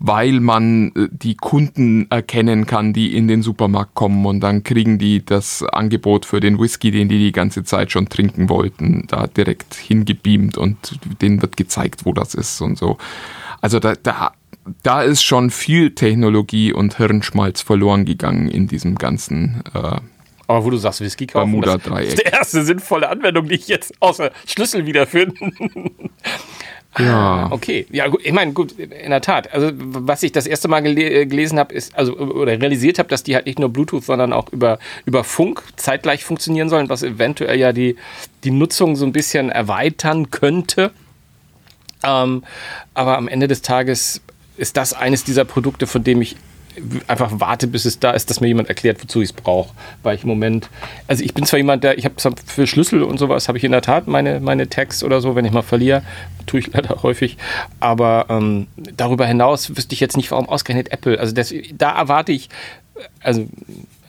[0.00, 4.98] weil man äh, die Kunden erkennen kann, die in den Supermarkt kommen und dann kriegen
[4.98, 9.28] die das Angebot für den Whisky, den die die ganze Zeit schon trinken wollten, da
[9.28, 12.98] direkt hingebeamt und denen wird gezeigt, wo das ist und so.
[13.60, 14.32] Also da, da,
[14.82, 19.96] da ist schon viel Technologie und Hirnschmalz verloren gegangen in diesem ganzen äh,
[20.46, 22.08] Aber wo du sagst, Whisky kaufen, das Bermuda-Dreieck.
[22.08, 25.34] ist die erste sinnvolle Anwendung, die ich jetzt außer Schlüssel wiederfinde.
[26.98, 27.48] Ja.
[27.50, 29.52] Okay, ja gut, ich meine, gut, in der Tat.
[29.54, 33.08] Also was ich das erste Mal gele äh, gelesen habe, ist, also oder realisiert habe,
[33.08, 37.02] dass die halt nicht nur Bluetooth, sondern auch über, über Funk zeitgleich funktionieren sollen, was
[37.02, 37.96] eventuell ja die,
[38.44, 40.90] die Nutzung so ein bisschen erweitern könnte.
[42.04, 42.44] Ähm,
[42.92, 44.20] aber am Ende des Tages
[44.62, 46.36] ist das eines dieser Produkte, von dem ich
[47.06, 49.74] einfach warte, bis es da ist, dass mir jemand erklärt, wozu ich es brauche.
[50.02, 50.70] Weil ich im Moment,
[51.06, 52.14] also ich bin zwar jemand, der, ich habe
[52.46, 55.44] für Schlüssel und sowas, habe ich in der Tat meine, meine Tags oder so, wenn
[55.44, 56.02] ich mal verliere,
[56.46, 57.36] tue ich leider häufig.
[57.80, 61.18] Aber ähm, darüber hinaus wüsste ich jetzt nicht, warum ausgerechnet Apple.
[61.18, 62.48] Also das, da erwarte ich,
[63.20, 63.46] also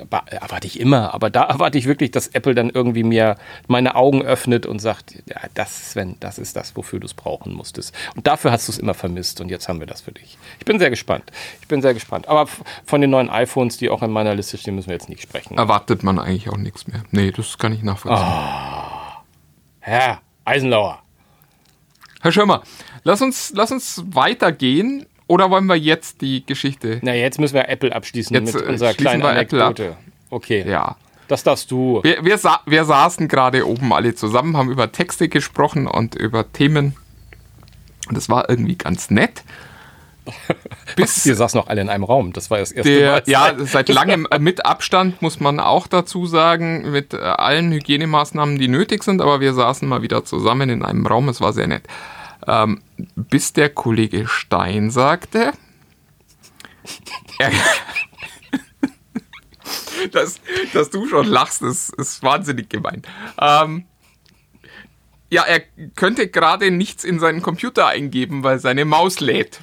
[0.09, 4.21] erwarte ich immer, aber da erwarte ich wirklich, dass Apple dann irgendwie mir meine Augen
[4.21, 7.95] öffnet und sagt, ja, das, Sven, das ist das, wofür du es brauchen musstest.
[8.15, 10.37] Und dafür hast du es immer vermisst und jetzt haben wir das für dich.
[10.59, 11.31] Ich bin sehr gespannt.
[11.61, 12.27] Ich bin sehr gespannt.
[12.27, 12.47] Aber
[12.85, 15.57] von den neuen iPhones, die auch in meiner Liste stehen, müssen wir jetzt nicht sprechen.
[15.57, 17.03] Erwartet man eigentlich auch nichts mehr.
[17.11, 18.27] Nee, das kann ich nachvollziehen.
[19.79, 21.01] Herr Eisenlauer.
[22.21, 22.63] Herr Schirmer,
[23.03, 26.99] lass uns, lass uns weitergehen oder wollen wir jetzt die Geschichte?
[27.01, 29.67] Na, jetzt müssen wir Apple abschließen Jetzt, mit äh, unserer kleinen wir Apple ab.
[29.79, 29.97] Anekdote.
[30.29, 30.95] Okay, Ja.
[31.27, 32.01] das darfst du.
[32.03, 36.51] Wir, wir, sa wir saßen gerade oben alle zusammen, haben über Texte gesprochen und über
[36.51, 36.95] Themen.
[38.07, 39.43] Und das war irgendwie ganz nett.
[40.95, 42.31] Bis Wir saßen noch alle in einem Raum.
[42.31, 43.23] Das war das erste der, Mal.
[43.25, 48.57] ja, seit langem äh, mit Abstand, muss man auch dazu sagen, mit äh, allen Hygienemaßnahmen,
[48.57, 51.67] die nötig sind, aber wir saßen mal wieder zusammen in einem Raum, es war sehr
[51.67, 51.83] nett.
[52.47, 52.81] Ähm,
[53.15, 55.53] bis der Kollege Stein sagte,
[57.39, 57.51] er,
[60.11, 60.39] dass,
[60.73, 63.01] dass du schon lachst, ist, ist wahnsinnig gemein.
[63.39, 63.85] Ähm,
[65.29, 65.61] ja, er
[65.95, 69.61] könnte gerade nichts in seinen Computer eingeben, weil seine Maus lädt.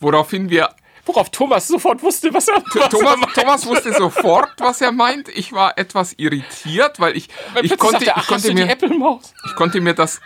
[0.00, 0.74] Woraufhin wir
[1.06, 3.34] Worauf Thomas sofort wusste, was er was Thomas, er meint.
[3.34, 5.28] Thomas wusste sofort, was er meint.
[5.28, 8.76] Ich war etwas irritiert, weil ich, Weil ich, konnte, sagt ich, ach, hast konnte mir,
[9.46, 10.20] ich konnte mir das,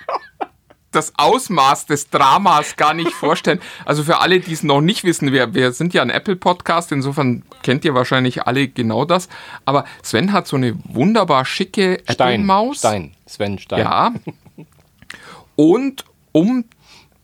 [0.98, 3.60] das Ausmaß des Dramas gar nicht vorstellen.
[3.84, 7.44] Also für alle, die es noch nicht wissen, wir, wir sind ja ein Apple-Podcast, insofern
[7.62, 9.28] kennt ihr wahrscheinlich alle genau das.
[9.64, 12.40] Aber Sven hat so eine wunderbar schicke Stein.
[12.40, 12.78] Apple-Maus.
[12.78, 13.14] Stein.
[13.26, 13.78] Sven Stein.
[13.78, 14.12] Ja.
[15.54, 16.64] Und um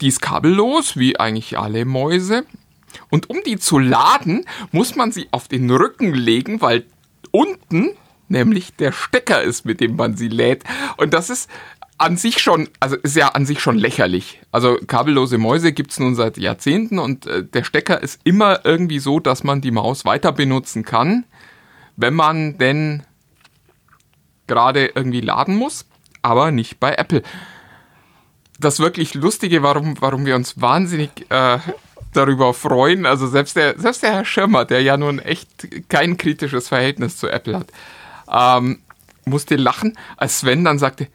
[0.00, 2.44] die ist kabellos, wie eigentlich alle Mäuse.
[3.10, 6.84] Und um die zu laden, muss man sie auf den Rücken legen, weil
[7.32, 7.90] unten
[8.28, 10.64] nämlich der Stecker ist, mit dem man sie lädt.
[10.96, 11.50] Und das ist
[11.98, 14.40] an sich schon, also ist ja an sich schon lächerlich.
[14.50, 19.20] Also kabellose Mäuse gibt's nun seit Jahrzehnten und äh, der Stecker ist immer irgendwie so,
[19.20, 21.24] dass man die Maus weiter benutzen kann,
[21.96, 23.04] wenn man denn
[24.46, 25.86] gerade irgendwie laden muss,
[26.22, 27.22] aber nicht bei Apple.
[28.58, 31.58] Das wirklich Lustige, warum, warum wir uns wahnsinnig äh,
[32.12, 36.68] darüber freuen, also selbst der, selbst der Herr Schirmer, der ja nun echt kein kritisches
[36.68, 37.68] Verhältnis zu Apple hat,
[38.30, 38.80] ähm,
[39.24, 41.08] musste lachen, als Sven dann sagte,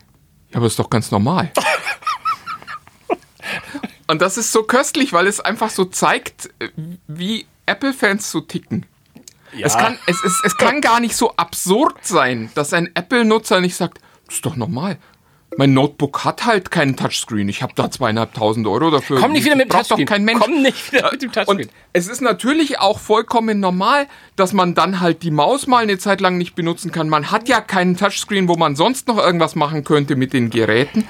[0.52, 1.52] ja, aber ist doch ganz normal.
[4.08, 6.50] Und das ist so köstlich, weil es einfach so zeigt,
[7.08, 8.88] wie Apple-Fans so ticken.
[9.54, 9.68] Ja.
[9.68, 13.76] Es, kann, es, es, es kann gar nicht so absurd sein, dass ein Apple-Nutzer nicht
[13.76, 14.98] sagt, das ist doch normal.
[15.58, 17.50] Mein Notebook hat halt keinen Touchscreen.
[17.50, 19.20] Ich habe da zweieinhalbtausend Euro dafür.
[19.20, 20.08] Komm nicht wieder mit dem Braucht doch Touchscreen.
[20.08, 20.40] kein Mensch.
[20.42, 21.62] Komm nicht wieder mit dem Touchscreen.
[21.68, 25.98] Und es ist natürlich auch vollkommen normal, dass man dann halt die Maus mal eine
[25.98, 27.10] Zeit lang nicht benutzen kann.
[27.10, 31.06] Man hat ja keinen Touchscreen, wo man sonst noch irgendwas machen könnte mit den Geräten.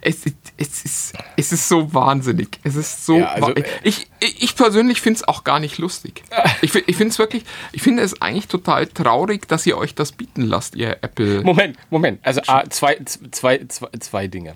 [0.00, 2.58] Es, ist- es, ist, es ist so wahnsinnig.
[2.64, 3.18] Es ist so.
[3.18, 3.52] Ja, also,
[3.84, 6.22] ich, ich, ich persönlich finde es auch gar nicht lustig.
[6.62, 10.12] Ich, ich finde es wirklich, ich finde es eigentlich total traurig, dass ihr euch das
[10.12, 11.42] bieten lasst, ihr Apple.
[11.42, 12.20] Moment, Moment.
[12.24, 12.98] Also ah, zwei,
[13.30, 14.54] zwei, zwei, zwei Dinge.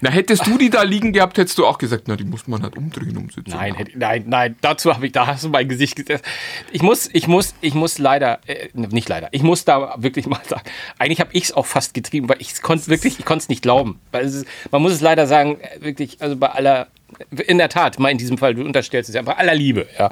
[0.00, 2.62] Na, hättest du die da liegen gehabt, hättest du auch gesagt, na, die muss man
[2.62, 5.48] halt umdrehen, um sie zu Nein, hätte, nein, nein, dazu habe ich, da hast du
[5.48, 6.24] mein Gesicht gesetzt.
[6.72, 10.40] Ich muss, ich muss, ich muss leider, äh, nicht leider, ich muss da wirklich mal
[10.46, 10.64] sagen,
[10.98, 13.62] eigentlich habe ich es auch fast getrieben, weil ich konnte wirklich, ich konnte es nicht
[13.62, 14.00] glauben.
[14.12, 16.88] Weil ist, man muss es leider sagen, äh, wirklich, also bei aller,
[17.46, 20.10] in der Tat, mal in diesem Fall, du unterstellst es ja, bei aller Liebe, ja.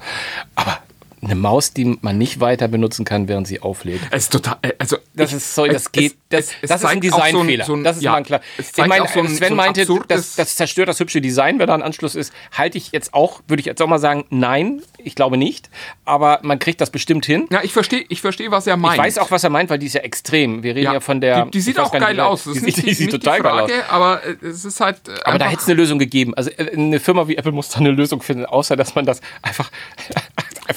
[0.54, 0.78] Aber
[1.22, 4.00] eine Maus, die man nicht weiter benutzen kann, während sie auflädt.
[4.11, 6.68] Es ist total, äh, also Das ich- ist so, das es- geht, das, es- es
[6.70, 7.64] das ist ein so Designfehler.
[7.64, 8.40] so ein- das ist ja, mal klar.
[8.58, 11.58] Ich meine, auch so ein- Sven so ein meinte, das, das zerstört das hübsche Design,
[11.61, 12.32] wenn da ein Anschluss ist.
[12.56, 15.70] Halte ich jetzt auch, würde ich jetzt auch mal sagen, nein, ich glaube nicht.
[16.04, 17.46] Aber man kriegt das bestimmt hin.
[17.52, 18.94] Ja, ich verstehe, ich verstehe, was er meint.
[18.96, 20.62] Ich weiß auch, was er meint, weil die ist ja extrem.
[20.64, 21.44] Wir reden ja, Ja, von der.
[21.44, 22.44] Die, die sieht auch geil aus.
[22.44, 23.70] Die, nicht, sieht- die sieht total die geil aus.
[23.70, 25.08] Frage, aber äh, es ist halt.
[25.08, 26.35] äh, Aber da hätte es eine Lösung gegeben.
[26.35, 29.70] Also eine Firma wie Apple muss da eine Lösung finden, außer dass man das einfach.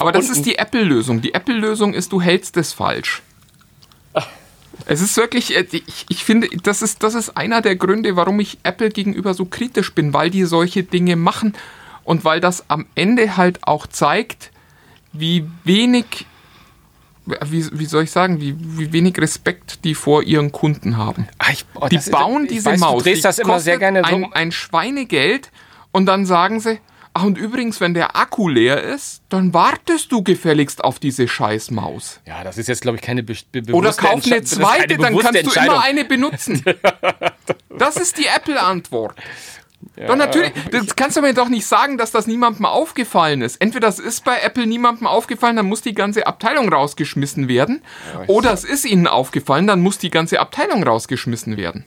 [0.06, 1.20] Aber das ist die Apple-Lösung.
[1.20, 3.22] Die Apple-Lösung ist, du hältst es falsch.
[4.84, 8.38] Es ist wirklich, äh, ich, ich finde, das ist, das ist einer der Gründe, warum
[8.40, 11.54] ich Apple gegenüber so kritisch bin, weil die solche Dinge machen
[12.04, 14.52] und weil das am Ende halt auch zeigt,
[15.14, 16.26] wie wenig,
[17.24, 21.26] wie, wie soll ich sagen, wie, wie wenig Respekt die vor ihren Kunden haben.
[21.38, 23.02] Ah, ich, oh, Die ist- bauen ich diese weiß, Maus.
[23.02, 24.14] Du drehst das immer sehr gerne so.
[24.14, 25.50] ein, ein Schweinegeld
[25.90, 26.78] und dann sagen sie,
[27.16, 31.70] ach und übrigens, wenn der Akku leer ist, dann wartest du gefälligst auf diese scheiß
[31.70, 32.20] Maus.
[32.26, 35.46] Ja, das ist jetzt, glaube ich, keine be be Oder kauf eine zweite, dann kannst
[35.46, 36.62] du immer eine benutzen.
[37.78, 39.16] Das ist die Apple-Antwort.
[39.96, 43.56] doch natürlich, das kannst du mir doch nicht sagen, dass das niemandem aufgefallen ist.
[43.60, 47.82] Entweder das ist bei Apple niemandem aufgefallen, dann muss die ganze Abteilung rausgeschmissen werden.
[48.28, 51.86] Oder es ist ihnen aufgefallen, dann muss die ganze Abteilung rausgeschmissen werden.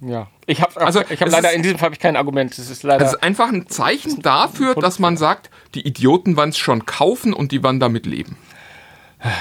[0.00, 0.28] Ja.
[0.46, 2.56] Ich habe Also, ich hab es leider ist- in diesem Fall kein Argument.
[2.56, 3.04] Das ist leider.
[3.04, 7.32] Das ist einfach ein Zeichen dafür, dass man sagt, die Idioten werden es schon kaufen
[7.34, 8.36] und die werden damit leben.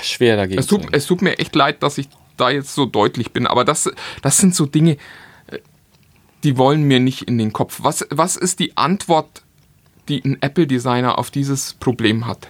[0.04, 0.60] schwer dagegen.
[0.60, 3.64] Es tut, es tut mir echt leid, dass ich da jetzt so deutlich bin, aber
[3.64, 3.90] das,
[4.22, 4.98] das sind so Dinge,
[5.48, 5.60] äh,
[6.44, 7.80] die wollen mir nicht in den Kopf.
[7.82, 9.44] Was, was ist die Antwort,
[10.10, 12.50] die ein Apple-Designer auf dieses Problem hat?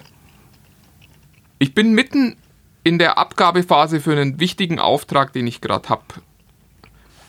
[1.60, 2.36] Ich bin mitten
[2.82, 6.02] in der Abgabephase für einen wichtigen Auftrag, den ich gerade habe.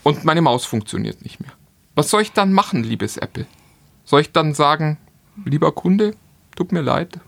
[0.04, 1.52] Und meine Maus funktioniert nicht mehr.
[1.96, 3.46] Was soll ich dann machen, liebes Apple?
[4.06, 4.98] Soll ich dann sagen,
[5.46, 6.16] lieber Kunde,
[6.56, 7.20] tut mir leid,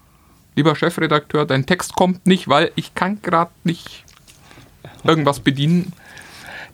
[0.55, 4.05] lieber Chefredakteur, dein Text kommt nicht, weil ich kann gerade nicht
[5.03, 5.93] irgendwas bedienen.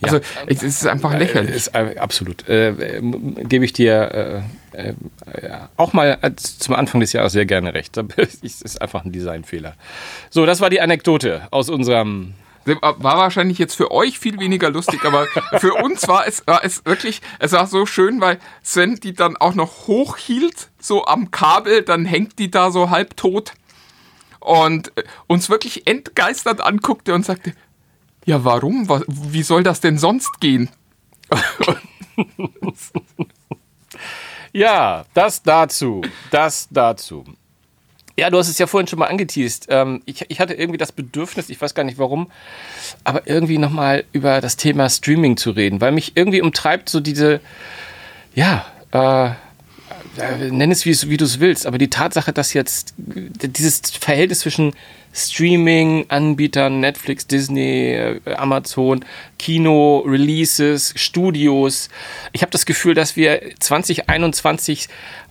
[0.02, 1.56] Also es ist einfach lächerlich.
[1.56, 2.48] Ist, äh, absolut.
[2.48, 3.02] Äh, äh,
[3.44, 4.94] Gebe ich dir äh, äh,
[5.26, 7.98] äh, auch mal zum Anfang des Jahres sehr gerne recht.
[8.18, 9.76] Es ist einfach ein Designfehler.
[10.30, 12.34] So, das war die Anekdote aus unserem.
[12.66, 15.26] War wahrscheinlich jetzt für euch viel weniger lustig, aber
[15.60, 19.38] für uns war es, war es wirklich, es war so schön, weil Sven die dann
[19.38, 23.54] auch noch hochhielt, so am Kabel, dann hängt die da so halbtot
[24.40, 27.54] und äh, uns wirklich entgeistert anguckte und sagte,
[28.26, 30.70] ja warum, wie soll das denn sonst gehen?
[34.52, 36.02] Ja, das dazu.
[36.32, 37.24] Das dazu.
[38.20, 39.68] Ja, du hast es ja vorhin schon mal angeteased.
[39.70, 42.30] Ähm, ich, ich hatte irgendwie das Bedürfnis, ich weiß gar nicht warum,
[43.06, 47.40] aber irgendwie nochmal über das Thema Streaming zu reden, weil mich irgendwie umtreibt so diese,
[48.36, 49.32] ja, äh,
[50.18, 54.42] äh, nenn es wie, wie du es willst, aber die Tatsache, dass jetzt dieses Verhältnis
[54.42, 54.74] zwischen
[55.14, 59.06] Streaming, Anbietern, Netflix, Disney, äh, Amazon,
[59.38, 61.90] Kino, Releases, Studios,
[62.34, 64.90] ich habe das Gefühl, dass wir 2021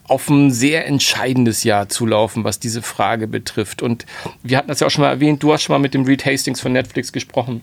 [0.08, 3.82] auf ein sehr entscheidendes Jahr zulaufen, was diese Frage betrifft.
[3.82, 4.06] Und
[4.42, 6.24] wir hatten das ja auch schon mal erwähnt, du hast schon mal mit dem Reed
[6.24, 7.60] Hastings von Netflix gesprochen.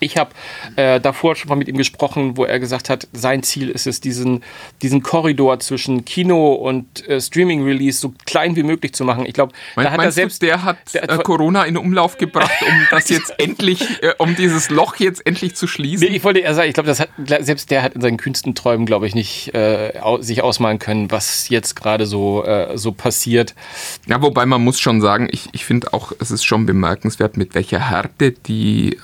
[0.00, 0.30] Ich habe
[0.76, 4.00] äh, davor schon mal mit ihm gesprochen, wo er gesagt hat, sein Ziel ist es,
[4.00, 4.42] diesen,
[4.82, 9.24] diesen Korridor zwischen Kino und äh, Streaming-Release so klein wie möglich zu machen.
[9.26, 10.42] Ich glaube, da hat er selbst.
[10.42, 14.70] du, der hat äh, Corona in Umlauf gebracht, um das jetzt endlich, äh, um dieses
[14.70, 16.08] Loch jetzt endlich zu schließen?
[16.08, 17.08] Nee, ich wollte eher sagen, ich glaube, das hat
[17.40, 21.48] selbst der hat in seinen kühnsten Träumen, glaube ich, nicht äh, sich ausmalen können, was
[21.48, 23.54] jetzt gerade so, äh, so passiert.
[24.06, 27.54] Ja, wobei man muss schon sagen, ich, ich finde auch, es ist schon bemerkenswert, mit
[27.54, 28.98] welcher Härte die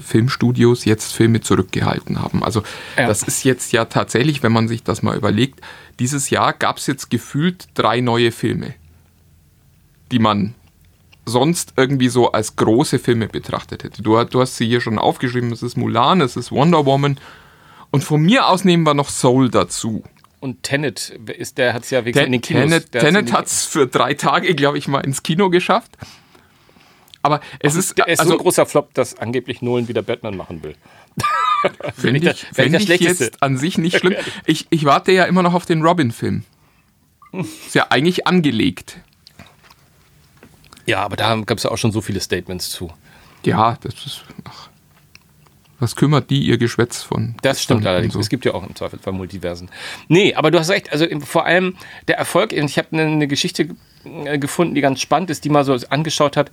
[0.00, 2.42] Filmstudios jetzt Filme zurückgehalten haben.
[2.42, 2.62] Also
[2.96, 3.06] Ja.
[3.06, 5.60] das ist jetzt ja tatsächlich, wenn man sich das mal überlegt,
[5.98, 8.74] dieses Jahr gab es jetzt gefühlt drei neue Filme,
[10.10, 10.54] die man
[11.26, 14.02] sonst irgendwie so als große Filme betrachtet hätte.
[14.02, 17.18] Du, du hast sie hier schon aufgeschrieben, es ist Mulan, es ist Wonder Woman
[17.90, 20.02] und von mir aus nehmen wir noch Soul dazu.
[20.40, 22.62] Und Tenet ist, der hat es ja wegen in den Kinos.
[22.62, 25.98] Tenet, Tenet hat es für drei Tage, glaube ich, mal ins Kino geschafft.
[27.22, 30.62] Aber es ist, ist so also ein großer Flop, dass angeblich Nolan wieder Batman machen
[30.62, 30.74] will.
[31.94, 33.24] finde ich das- ich, wenn ich find das ich Schlechteste.
[33.24, 34.14] jetzt an sich nicht schlimm.
[34.46, 36.44] Ich, ich warte ja immer noch auf den Robin-Film.
[37.32, 38.98] Ist ja eigentlich angelegt.
[40.86, 42.90] Ja, aber da gab es ja auch schon so viele Statements zu.
[43.44, 44.24] Ja, das ist.
[44.48, 44.68] Ach,
[45.78, 47.36] was kümmert die ihr Geschwätz von?
[47.42, 48.14] Das stimmt allerdings.
[48.14, 49.70] und Es gibt ja auch im Zweifelsfall Multiversen.
[50.08, 50.92] Nee, aber du hast recht.
[50.92, 51.76] Also vor allem
[52.08, 52.52] der Erfolg.
[52.52, 53.68] Ich habe eine, eine Geschichte
[54.38, 56.50] gefunden, die ganz spannend ist, die mal so angeschaut hat.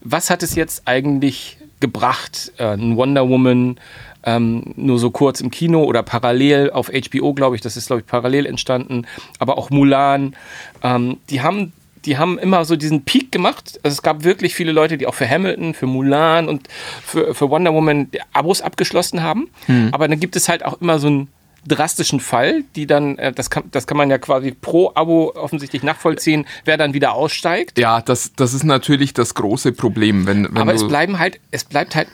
[0.00, 2.52] Was hat es jetzt eigentlich gebracht?
[2.58, 3.78] Äh, ein Wonder Woman
[4.22, 7.62] ähm, nur so kurz im Kino oder parallel auf HBO, glaube ich.
[7.62, 9.06] Das ist, glaube ich, parallel entstanden.
[9.38, 10.36] Aber auch Mulan.
[10.82, 11.72] Ähm, die haben
[12.06, 13.78] die haben immer so diesen Peak gemacht.
[13.82, 16.66] Also es gab wirklich viele Leute, die auch für Hamilton, für Mulan und
[17.04, 19.50] für, für Wonder Woman Abos abgeschlossen haben.
[19.92, 21.28] Aber dann gibt es halt auch immer so einen
[21.66, 25.82] drastischen Fall, die dann, äh, das kann, das kann man ja quasi pro Abo offensichtlich
[25.82, 27.78] nachvollziehen, wer dann wieder aussteigt.
[27.78, 31.64] Ja, das, das ist natürlich das große Problem, wenn, wenn aber es bleiben halt, es
[31.64, 32.08] bleibt halt,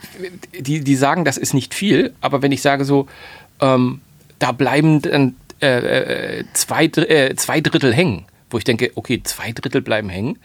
[0.59, 3.07] die, die sagen, das ist nicht viel, aber wenn ich sage so,
[3.61, 4.01] ähm,
[4.39, 9.53] da bleiben dann äh, äh, zwei, äh, zwei Drittel hängen, wo ich denke, okay, zwei
[9.53, 10.39] Drittel bleiben hängen.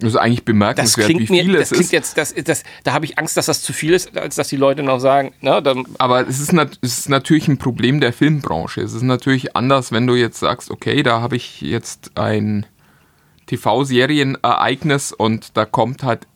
[0.00, 1.92] Das ist eigentlich Das bemerkenswert, wie klingt viel mir, es das klingt ist.
[1.92, 4.56] jetzt, das, das, da habe ich Angst, dass das zu viel ist, als dass die
[4.56, 8.80] Leute noch sagen, dann, Aber es ist, nat es ist natürlich ein Problem der Filmbranche.
[8.80, 12.66] Es ist natürlich anders, wenn du jetzt sagst, okay, da habe ich jetzt ein
[13.46, 16.26] TV-Serienereignis und da kommt halt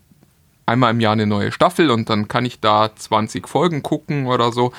[0.67, 4.53] einmal im Jahr eine neue Staffel und dann kann ich da 20 Folgen gucken oder
[4.53, 4.73] so.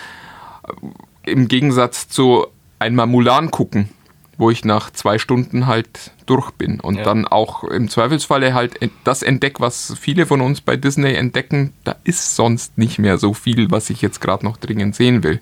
[1.23, 2.47] Im Gegensatz zu
[2.79, 3.89] einmal Mulan gucken,
[4.37, 7.03] wo ich nach zwei Stunden halt durch bin und Ja.
[7.03, 11.73] dann auch im Zweifelsfalle halt das entdecke, was viele von uns bei Disney entdecken.
[11.83, 15.39] Da ist sonst nicht mehr so viel, was ich jetzt gerade noch dringend sehen will.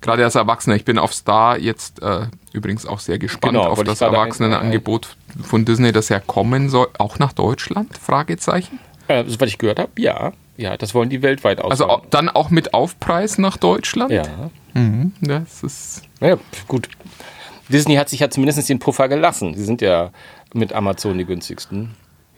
[0.00, 2.22] Gerade als Erwachsener, ich bin auf Star jetzt äh,
[2.52, 7.18] übrigens auch sehr gespannt Genau, auf das Erwachsenenangebot von Disney, das ja kommen soll, auch
[7.18, 7.98] nach Deutschland?
[7.98, 8.78] Fragezeichen.
[9.08, 12.04] äh, soweit ich gehört habe, ja, ja, das wollen die weltweit Also ausrollen.
[12.04, 14.10] au- dann auch mit Aufpreis nach Deutschland?
[14.12, 14.24] ja.
[14.72, 16.88] Mhm, das ist Ja, pf, gut.
[17.70, 19.54] Disney hat sich ja zumindest den Puffer gelassen.
[19.54, 20.10] Sie sind ja
[20.52, 21.90] mit Amazon die günstigsten.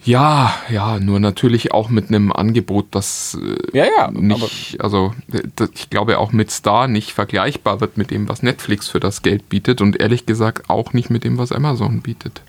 [0.04, 5.42] Ja, ja, nur natürlich auch mit einem Angebot, das äh, Ja, ja, nicht, also äh,
[5.74, 9.48] ich glaube auch mit Star nicht vergleichbar wird mit dem, was Netflix für das Geld
[9.48, 12.42] bietet und ehrlich gesagt auch nicht mit dem, was Amazon bietet.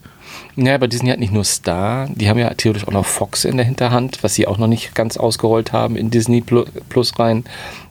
[0.55, 3.57] Ja, aber Disney hat nicht nur Star, die haben ja theoretisch auch noch Fox in
[3.57, 7.43] der Hinterhand, was sie auch noch nicht ganz ausgerollt haben in Disney Plu- Plus rein.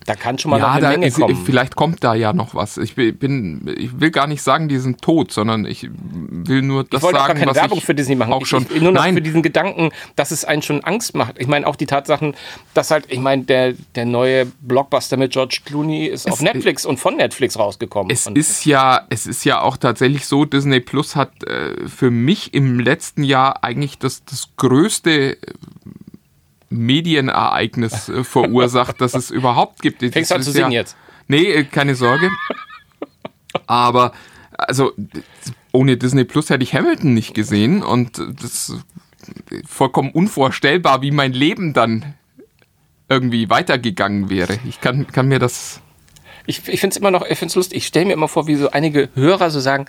[0.06, 1.36] Da kann schon mal noch eine da Menge ist, kommen.
[1.44, 2.76] vielleicht kommt da ja noch was.
[2.78, 6.98] Ich bin- ich will gar nicht sagen, die sind tot, sondern ich will nur das
[6.98, 8.32] ich wollte auch gar sagen, keine was Werbung ich für Disney machen.
[8.32, 8.66] Auch schon.
[8.74, 11.38] Ich, nur noch Nein, für diesen Gedanken, dass es einen schon Angst macht.
[11.38, 12.34] Ich meine auch die Tatsachen,
[12.74, 16.98] dass halt, ich meine, der, der neue Blockbuster mit George Clooney ist auf Netflix und
[16.98, 18.10] von Netflix rausgekommen.
[18.10, 22.10] Es und ist ja, es ist ja auch tatsächlich so, Disney Plus hat äh, für
[22.10, 25.36] mich im letzten Jahr eigentlich das, das größte
[26.72, 30.00] Medienereignis äh, verursacht, das es überhaupt gibt.
[30.12, 30.96] Fängst du an zu singen ja, jetzt?
[31.28, 32.30] Nee, äh, keine Sorge.
[33.66, 34.12] Aber
[34.50, 34.92] also
[35.72, 38.84] ohne Disney Plus hätte ich Hamilton nicht gesehen und das ist
[39.66, 42.14] vollkommen unvorstellbar, wie mein Leben dann
[43.08, 44.58] irgendwie weitergegangen wäre.
[44.68, 45.80] Ich kann, kann mir das
[46.46, 47.78] Ich, ich finde es immer noch, ich finde es lustig.
[47.78, 49.86] Ich stelle mir immer vor, wie so einige Hörer so sagen,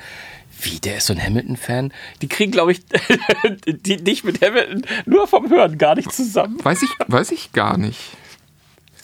[0.62, 1.92] wie, der ist so ein Hamilton-Fan?
[2.22, 2.82] Die kriegen, glaube ich,
[3.68, 6.64] die nicht mit Hamilton nur vom Hören gar nicht zusammen.
[6.64, 8.00] Weiß ich, weiß ich gar nicht.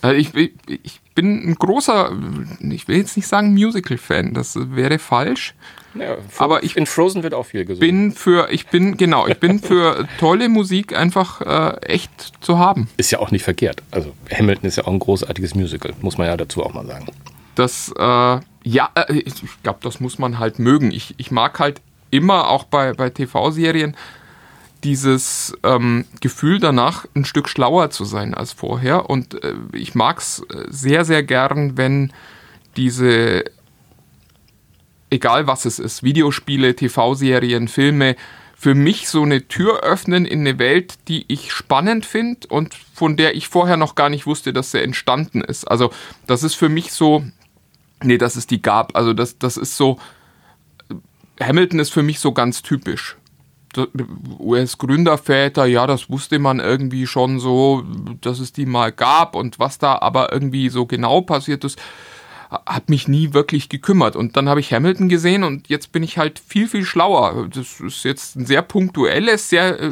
[0.02, 2.18] Also ich, ich, ich bin ein großer,
[2.72, 5.54] ich will jetzt nicht sagen Musical-Fan, das wäre falsch.
[5.96, 7.80] Ja, Aber ich in Frozen wird auch viel gesungen.
[7.80, 12.88] Bin für, ich bin, genau, ich bin für tolle Musik einfach äh, echt zu haben.
[12.98, 13.82] ist ja auch nicht verkehrt.
[13.92, 17.08] Also Hamilton ist ja auch ein großartiges Musical, muss man ja dazu auch mal sagen.
[17.56, 19.34] Das, äh, ja, äh, ich
[19.64, 20.92] glaube, das muss man halt mögen.
[20.92, 21.82] Ich, ich mag halt
[22.12, 23.96] immer auch bei, bei TV-Serien
[24.84, 29.10] dieses ähm, Gefühl danach, ein Stück schlauer zu sein als vorher.
[29.10, 32.14] Und äh, ich mag es sehr, sehr gern, wenn
[32.78, 33.44] diese,
[35.10, 38.16] egal was es ist, Videospiele, TV-Serien, Filme,
[38.56, 43.16] für mich so eine Tür öffnen in eine Welt, die ich spannend finde und von
[43.16, 45.66] der ich vorher noch gar nicht wusste, dass sie entstanden ist.
[45.66, 45.92] Also
[46.28, 47.24] das ist für mich so,
[48.04, 49.98] nee, das ist die Gab, also das, das ist so,
[51.42, 53.16] Hamilton ist für mich so ganz typisch.
[54.40, 57.84] US-Gründerväter, ja, das wusste man irgendwie schon so,
[58.22, 61.80] dass es die mal gab und was da aber irgendwie so genau passiert ist,
[62.50, 64.16] hat mich nie wirklich gekümmert.
[64.16, 67.48] Und dann habe ich Hamilton gesehen und jetzt bin ich halt viel, viel schlauer.
[67.54, 69.92] Das ist jetzt ein sehr punktuelles, sehr äh,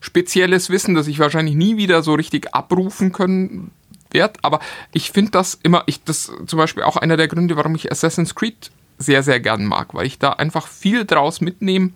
[0.00, 3.72] spezielles Wissen, das ich wahrscheinlich nie wieder so richtig abrufen können
[4.14, 4.40] werde.
[4.42, 4.60] Aber
[4.92, 8.34] ich finde das immer, ich, das zum Beispiel auch einer der Gründe, warum ich Assassin's
[8.34, 11.90] Creed sehr, sehr gern mag, weil ich da einfach viel draus mitnehme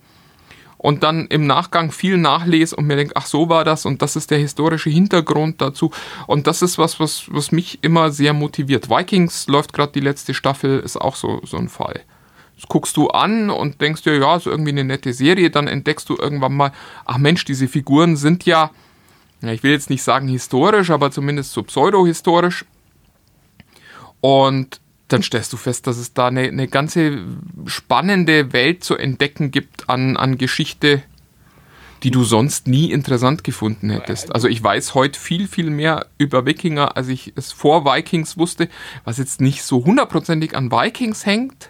[0.79, 4.15] und dann im Nachgang viel nachlese und mir denke, ach so war das und das
[4.15, 5.91] ist der historische Hintergrund dazu.
[6.25, 8.89] Und das ist was, was, was mich immer sehr motiviert.
[8.89, 12.01] Vikings läuft gerade die letzte Staffel, ist auch so, so ein Fall.
[12.55, 16.09] Das guckst du an und denkst dir, ja, ist irgendwie eine nette Serie, dann entdeckst
[16.09, 16.71] du irgendwann mal,
[17.05, 18.71] ach Mensch, diese Figuren sind ja,
[19.41, 22.65] ja ich will jetzt nicht sagen historisch, aber zumindest so pseudo-historisch.
[24.21, 27.19] Und dann stellst du fest, dass es da eine, eine ganze
[27.65, 31.01] spannende Welt zu entdecken gibt an, an Geschichte,
[32.03, 34.33] die du sonst nie interessant gefunden hättest.
[34.33, 38.69] Also ich weiß heute viel, viel mehr über Wikinger, als ich es vor Vikings wusste,
[39.03, 41.69] was jetzt nicht so hundertprozentig an Vikings hängt,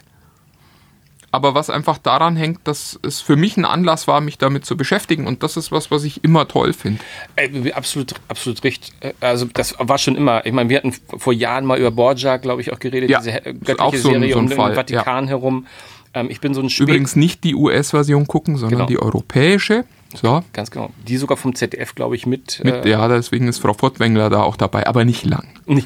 [1.32, 4.76] aber was einfach daran hängt, dass es für mich ein Anlass war, mich damit zu
[4.76, 7.00] beschäftigen und das ist was, was ich immer toll finde.
[7.36, 8.92] Ey, absolut, absolut richtig.
[9.00, 10.44] Äh, Also das war schon immer.
[10.44, 13.32] Ich meine, wir hatten vor Jahren mal über Borgia, glaube ich, auch geredet, Ja, diese
[13.46, 15.66] äh, göttliche auch so ein- Serie so ein um Fall, den Vatikan herum.
[16.14, 18.86] Ähm, ich bin so ein Spät Übrigens nicht die US-Version gucken, sondern Genau.
[18.88, 19.84] die europäische.
[20.14, 20.90] So, Ganz genau.
[21.06, 22.60] Die sogar vom ZDF, glaube ich, mit.
[22.64, 25.46] mit, äh, ja, deswegen ist Frau Furtwängler da auch dabei, aber nicht lang.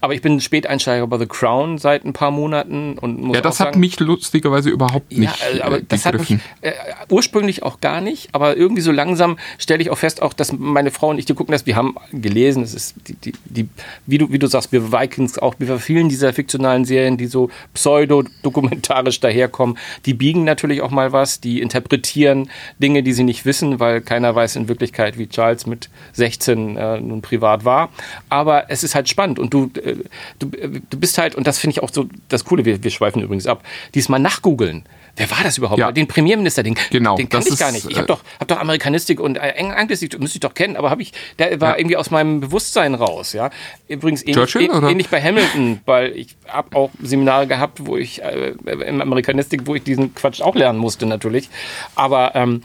[0.00, 3.40] Aber ich bin ein Späteinsteiger bei The Crown seit ein paar Monaten und muss Ja,
[3.40, 6.38] das auch hat sagen, mich lustigerweise überhaupt Ja, nicht äh, aber äh, das hat mich
[6.60, 6.72] äh,
[7.08, 10.90] ursprünglich auch gar nicht, aber irgendwie so langsam stelle ich auch fest, auch dass meine
[10.90, 13.68] Frau und ich, die gucken das, wir haben gelesen, es ist die, die, die
[14.04, 17.50] wie du wie du sagst, wir Vikings auch, wir vielen dieser fiktionalen Serien, die so
[17.72, 23.78] pseudo-dokumentarisch daherkommen, die biegen natürlich auch mal was, die interpretieren Dinge, die sie nicht wissen,
[23.78, 27.90] weil keiner weiß in Wirklichkeit, wie Charles mit 16 äh, nun privat war.
[28.28, 29.94] Aber es ist halt spannend und du, äh,
[30.40, 32.90] du, äh, du bist halt, und das finde ich auch so das Coole, wir, wir
[32.90, 33.62] schweifen übrigens ab,
[33.94, 34.84] diesmal nachgoogeln.
[35.16, 35.78] Wer war das überhaupt?
[35.78, 35.92] Ja.
[35.92, 37.86] Den Premierminister, den, Genau, den kannte ich gar nicht.
[37.86, 40.90] Ich äh, habe doch, hab doch Amerikanistik und äh, Anglistik, müsste ich doch kennen, aber
[40.90, 43.32] habe ich, der war irgendwie aus meinem Bewusstsein raus.
[43.32, 43.50] Ja?
[43.88, 49.00] Übrigens ähnlich, ähnlich bei Hamilton, weil ich habe auch Seminare gehabt, wo ich äh, in
[49.00, 51.48] Amerikanistik, wo ich diesen Quatsch auch lernen musste natürlich.
[51.94, 52.62] Aber ähm,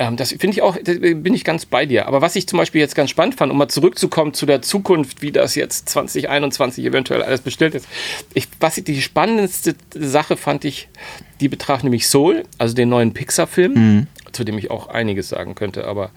[0.00, 2.06] ähm, das finde ich auch, bin ich ganz bei dir.
[2.08, 5.20] Aber was ich zum Beispiel jetzt ganz spannend fand, um mal zurückzukommen zu der Zukunft,
[5.20, 7.86] wie das jetzt 2021 eventuell alles bestellt ist.
[8.32, 10.88] Ich, was ich die spannendste Sache fand ich,
[11.40, 14.06] die betraf nämlich Soul, also den neuen Pixar-Film, Mhm.
[14.32, 16.10] zu dem ich auch einiges sagen könnte, aber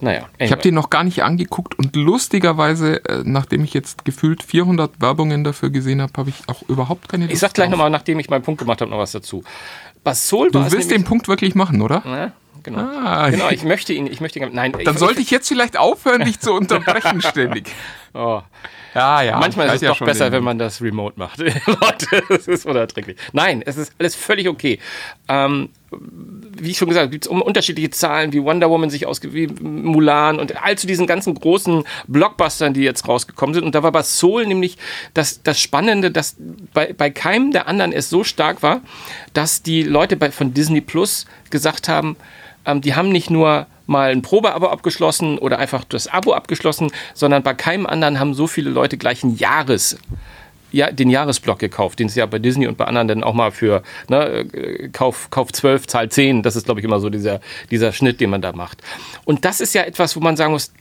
[0.00, 0.28] naja.
[0.38, 5.00] Ich habe den noch gar nicht angeguckt und lustigerweise, äh, nachdem ich jetzt gefühlt 400
[5.02, 8.18] Werbungen dafür gesehen habe, habe ich auch überhaupt keine Lust ich sag gleich nochmal, nachdem
[8.18, 9.44] ich meinen Punkt gemacht habe, noch was dazu.
[10.04, 12.02] Was Soul Du willst den Punkt wirklich machen, oder?
[12.06, 12.32] Ja,
[12.62, 12.80] genau.
[12.80, 13.28] Ah.
[13.30, 14.72] genau, ich möchte ihn, ich möchte ihn, nein.
[14.84, 17.70] Dann sollte ich jetzt vielleicht aufhören, dich zu unterbrechen ständig.
[18.14, 18.42] Oh.
[18.94, 19.38] Ja, ja.
[19.38, 21.38] Manchmal ich ist es ja doch besser, den- wenn man das remote macht.
[21.66, 23.16] Leute, das ist unerträglich.
[23.32, 24.80] Nein, es ist alles völlig okay.
[25.28, 29.32] Ähm, wie ich schon gesagt habe, gibt es unterschiedliche Zahlen, wie Wonder Woman sich ausge...
[29.32, 33.62] wie Mulan und all zu diesen ganzen großen Blockbustern, die jetzt rausgekommen sind.
[33.64, 34.76] Und da war bei Soul nämlich
[35.14, 36.34] das, das Spannende, dass
[36.74, 38.80] bei, bei keinem der anderen es so stark war,
[39.34, 42.16] dass die Leute bei, von Disney Plus gesagt haben,
[42.64, 47.42] ähm, die haben nicht nur mal ein Probeabo abgeschlossen oder einfach das Abo abgeschlossen, sondern
[47.42, 49.98] bei keinem anderen haben so viele Leute gleich ein Jahres
[50.72, 53.50] ja, den Jahresblock gekauft, den es ja bei Disney und bei anderen dann auch mal
[53.50, 57.40] für ne, äh, Kauf, Kauf 12, Zahl 10, das ist, glaube ich, immer so dieser,
[57.70, 58.82] dieser Schnitt, den man da macht.
[59.24, 60.72] Und das ist ja etwas, wo man sagen muss,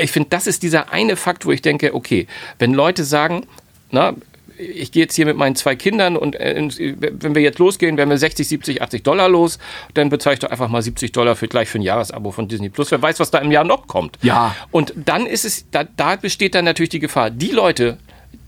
[0.00, 2.26] ich finde, das ist dieser eine Fakt, wo ich denke, okay,
[2.58, 3.46] wenn Leute sagen,
[3.90, 4.14] na,
[4.58, 8.10] ich gehe jetzt hier mit meinen zwei Kindern und äh, wenn wir jetzt losgehen, werden
[8.10, 9.58] wir 60, 70, 80 Dollar los,
[9.94, 12.68] dann bezahle ich doch einfach mal 70 Dollar für gleich für ein Jahresabo von Disney
[12.68, 12.90] Plus.
[12.90, 14.18] Wer weiß, was da im Jahr noch kommt.
[14.22, 14.54] Ja.
[14.70, 17.30] Und dann ist es, da, da besteht dann natürlich die Gefahr.
[17.30, 17.98] Die Leute,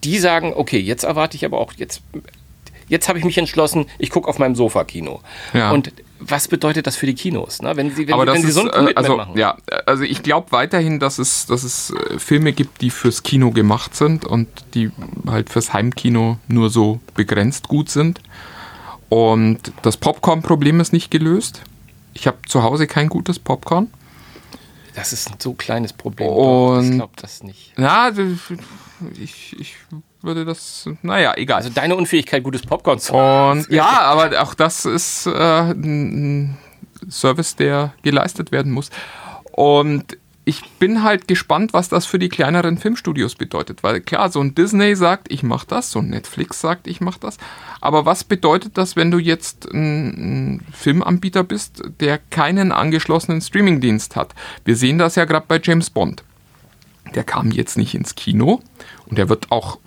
[0.05, 2.03] die sagen, okay, jetzt erwarte ich aber auch, jetzt,
[2.89, 5.21] jetzt habe ich mich entschlossen, ich gucke auf meinem Sofa Kino.
[5.53, 5.71] Ja.
[5.71, 7.63] Und was bedeutet das für die Kinos?
[7.63, 7.77] Ne?
[7.77, 9.39] Wenn sie, wenn, wenn sie ist, so ein äh, Commitment also, machen.
[9.39, 9.57] ja,
[9.87, 13.97] also ich glaube weiterhin, dass es, dass es äh, Filme gibt, die fürs Kino gemacht
[13.97, 14.91] sind und die
[15.27, 18.21] halt fürs Heimkino nur so begrenzt gut sind.
[19.09, 21.63] Und das Popcorn-Problem ist nicht gelöst.
[22.15, 23.89] Ich habe zu Hause kein gutes Popcorn.
[24.95, 26.29] Das ist ein so kleines Problem.
[26.29, 27.73] Und- ich glaube das nicht.
[27.79, 28.11] Ja,
[29.21, 29.77] ich, ich
[30.23, 31.59] würde das, naja, egal.
[31.59, 33.61] Also deine Unfähigkeit, gutes Popcorn zu machen.
[33.61, 36.59] Und ja, aber auch das ist äh, ein
[37.09, 38.91] Service, der geleistet werden muss.
[39.53, 43.83] Und ich bin halt gespannt, was das für die kleineren Filmstudios bedeutet.
[43.83, 47.21] Weil klar, so ein Disney sagt, ich mache das, so ein Netflix sagt, ich mache
[47.21, 47.37] das.
[47.81, 54.17] Aber was bedeutet das, wenn du jetzt ein, ein Filmanbieter bist, der keinen angeschlossenen Streamingdienst
[54.17, 54.35] hat?
[54.65, 56.25] Wir sehen das ja gerade bei James Bond.
[57.15, 58.61] Der kam jetzt nicht ins Kino
[59.07, 59.79] und der wird auch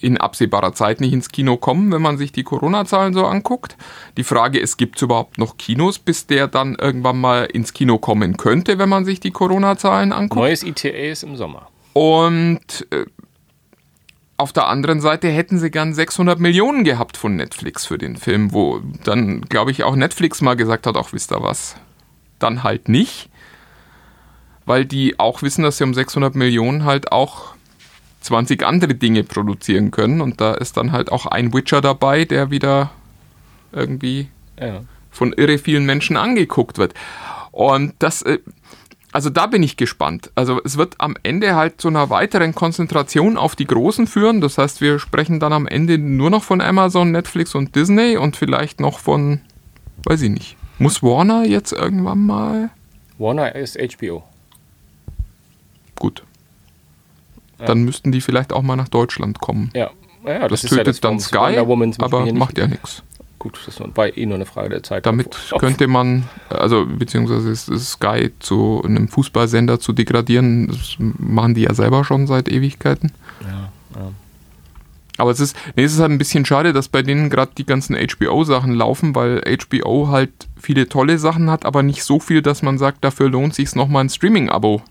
[0.00, 3.76] in absehbarer Zeit nicht ins Kino kommen, wenn man sich die Corona-Zahlen so anguckt.
[4.16, 7.98] Die Frage ist, gibt es überhaupt noch Kinos, bis der dann irgendwann mal ins Kino
[7.98, 10.40] kommen könnte, wenn man sich die Corona-Zahlen anguckt?
[10.40, 11.68] Neues ITA ist im Sommer.
[11.92, 13.04] Und äh,
[14.40, 18.54] auf der anderen Seite hätten sie gern 600 Millionen gehabt von Netflix für den Film,
[18.54, 21.76] wo dann, glaube ich, auch Netflix mal gesagt hat, auch wisst ihr was,
[22.38, 23.28] dann halt nicht.
[24.64, 27.54] Weil die auch wissen, dass sie um 600 Millionen halt auch
[28.20, 30.20] 20 andere Dinge produzieren können.
[30.20, 32.90] Und da ist dann halt auch ein Witcher dabei, der wieder
[33.72, 34.28] irgendwie
[34.60, 34.82] Ja.
[35.10, 36.94] von irre vielen Menschen angeguckt wird.
[37.52, 38.38] Und das, äh,
[39.12, 40.30] also da bin ich gespannt.
[40.34, 44.40] Also es wird am Ende halt zu einer weiteren Konzentration auf die Großen führen.
[44.40, 48.36] Das heißt, wir sprechen dann am Ende nur noch von Amazon, Netflix und Disney und
[48.36, 49.40] vielleicht noch von,
[50.04, 50.56] weiß ich nicht.
[50.78, 52.70] Muss Warner jetzt irgendwann mal?
[53.18, 54.22] Warner ist HBO.
[55.98, 56.22] Gut.
[57.66, 59.70] Dann müssten die vielleicht auch mal nach Deutschland kommen.
[59.74, 59.90] Ja.
[60.24, 63.02] ja Das, ja tötet dann warum Sky, aber macht ja nichts.
[63.38, 65.06] gut, das war eh nur eine Frage der Zeit.
[65.06, 71.74] Damit könnte man, also beziehungsweise Sky zu einem Fußballsender zu degradieren, das machen die ja
[71.74, 73.12] selber schon seit Ewigkeiten.
[73.42, 74.10] Ja, ja.
[75.20, 77.66] Aber es ist, nee, es ist halt ein bisschen schade, dass bei denen gerade die
[77.66, 82.62] ganzen HBO-Sachen laufen, weil HBO halt viele tolle Sachen hat, aber nicht so viel, dass
[82.62, 84.82] man sagt, dafür lohnt sich nochmal ein Streaming-Abo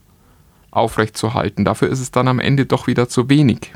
[0.71, 1.65] aufrechtzuerhalten.
[1.65, 3.71] Dafür ist es dann am Ende doch wieder zu wenig.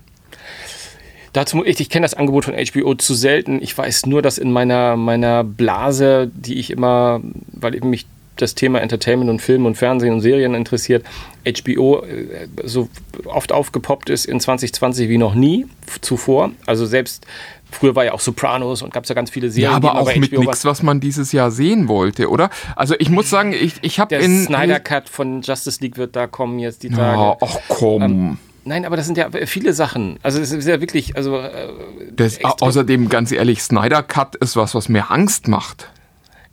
[1.33, 3.61] Dazu, ich, ich kenne das Angebot von HBO zu selten.
[3.61, 7.21] Ich weiß nur, dass in meiner, meiner Blase, die ich immer,
[7.51, 11.05] weil eben mich das Thema Entertainment und Film und Fernsehen und Serien interessiert,
[11.43, 12.89] HBO äh, so
[13.25, 15.65] oft aufgepoppt ist in 2020 wie noch nie
[16.01, 16.51] zuvor.
[16.65, 17.25] Also selbst
[17.73, 19.71] früher war ja auch Sopranos und gab es ja ganz viele Serien.
[19.71, 22.49] Ja, aber auch mit nichts, was man dieses Jahr sehen wollte, oder?
[22.75, 24.45] Also ich muss sagen, ich, ich habe Der in...
[24.45, 27.17] Snyder Cut von Justice League wird da kommen jetzt die Tage.
[27.17, 28.37] Ja, ach komm.
[28.65, 30.17] Nein, aber das sind ja viele Sachen.
[30.23, 31.67] Also es ist ja wirklich, also äh,
[32.15, 35.89] das, extrem- außerdem, ganz ehrlich, Snyder Cut ist was, was mir Angst macht.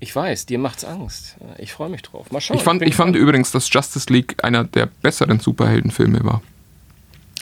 [0.01, 1.37] ich weiß, dir macht's Angst.
[1.59, 2.33] Ich freue mich drauf.
[2.33, 2.57] Mal schauen.
[2.57, 6.43] Ich fand, bin ich fand übrigens, dass Justice League einer der besseren Superheldenfilme war.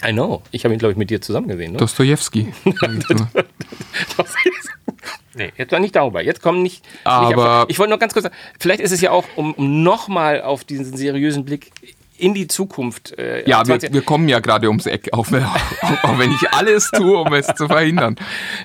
[0.07, 0.43] I know.
[0.51, 1.73] Ich habe ihn, glaube ich, mit dir zusammen gesehen.
[1.73, 1.79] Ne?
[1.79, 2.53] Dostojewski.
[5.35, 6.23] nee, jetzt war nicht darüber.
[6.23, 6.85] Jetzt kommen nicht.
[7.05, 9.83] Aber- nicht ich wollte nur ganz kurz sagen, vielleicht ist es ja auch, um, um
[9.83, 11.71] nochmal auf diesen seriösen Blick
[12.19, 13.19] in die Zukunft.
[13.19, 15.57] Äh, Ja, wir, 20 wir kommen ja gerade ums Eck, auch wenn, auch,
[16.03, 18.17] auch wenn ich alles tue, um es zu verhindern.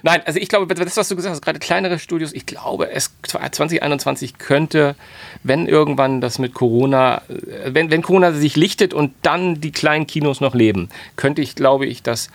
[0.02, 3.12] Nein, also ich glaube, das, was du gesagt hast, gerade kleinere Studios, ich glaube, es
[3.24, 4.96] 2021 könnte,
[5.44, 10.08] wenn irgendwann das mit Corona, äh, wenn, wenn Corona sich lichtet und dann die kleinen
[10.08, 12.30] Kinos noch leben, könnte ich, glaube ich, dass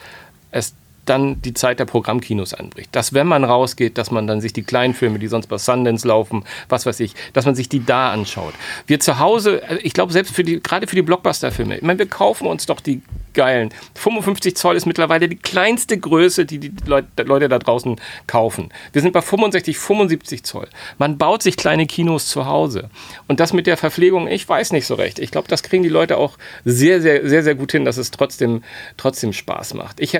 [0.50, 0.74] es
[1.08, 2.94] dann die Zeit der Programmkinos anbricht.
[2.94, 6.06] Dass, wenn man rausgeht, dass man dann sich die kleinen Filme, die sonst bei Sundance
[6.06, 8.54] laufen, was weiß ich, dass man sich die da anschaut.
[8.86, 11.98] Wir zu Hause, also ich glaube, selbst für die, gerade für die Blockbuster-Filme, ich meine,
[11.98, 13.02] wir kaufen uns doch die
[13.34, 13.70] geilen.
[13.94, 18.70] 55 Zoll ist mittlerweile die kleinste Größe, die die Leute, da draußen kaufen.
[18.92, 20.68] Wir sind bei 65, 75 Zoll.
[20.98, 22.90] Man baut sich kleine Kinos zu Hause.
[23.26, 25.18] Und das mit der Verpflegung, ich weiß nicht so recht.
[25.18, 28.10] Ich glaube, das kriegen die Leute auch sehr, sehr, sehr, sehr gut hin, dass es
[28.10, 28.62] trotzdem,
[28.96, 30.00] trotzdem Spaß macht.
[30.00, 30.18] Ich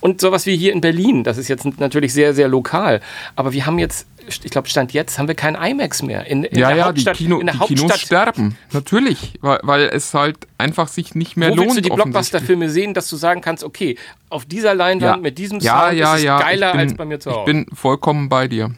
[0.00, 3.00] und sowas wie hier in Berlin, das ist jetzt natürlich sehr, sehr lokal.
[3.36, 6.26] Aber wir haben jetzt, ich glaube, Stand jetzt haben wir kein IMAX mehr.
[6.26, 8.58] In, in Ja, der ja, die, Hauptstadt, Kino, in der die Kinos Hauptstadt sterben.
[8.72, 11.68] Natürlich, weil, weil es halt einfach sich nicht mehr wo lohnt.
[11.68, 11.90] willst du die.
[11.90, 13.96] Blockbuster-Filme sehen, dass du sagen kannst, okay,
[14.30, 16.38] auf dieser Leinwand mit diesem ja, Sound ja, ist es ja.
[16.40, 17.40] geiler bin, als bei mir zu Hause.
[17.40, 18.70] Ich bin vollkommen bei dir.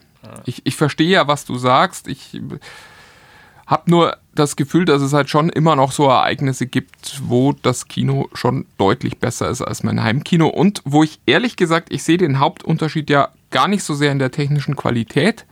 [0.44, 2.08] Ich, ich verstehe ja, was du sagst.
[2.08, 2.40] Ich
[3.66, 7.88] habe nur das Gefühl, dass es halt schon immer noch so Ereignisse gibt, wo das
[7.88, 12.18] Kino schon deutlich besser ist als mein Heimkino und wo ich ehrlich gesagt, ich sehe
[12.18, 15.46] den Hauptunterschied ja gar nicht so sehr in der technischen Qualität.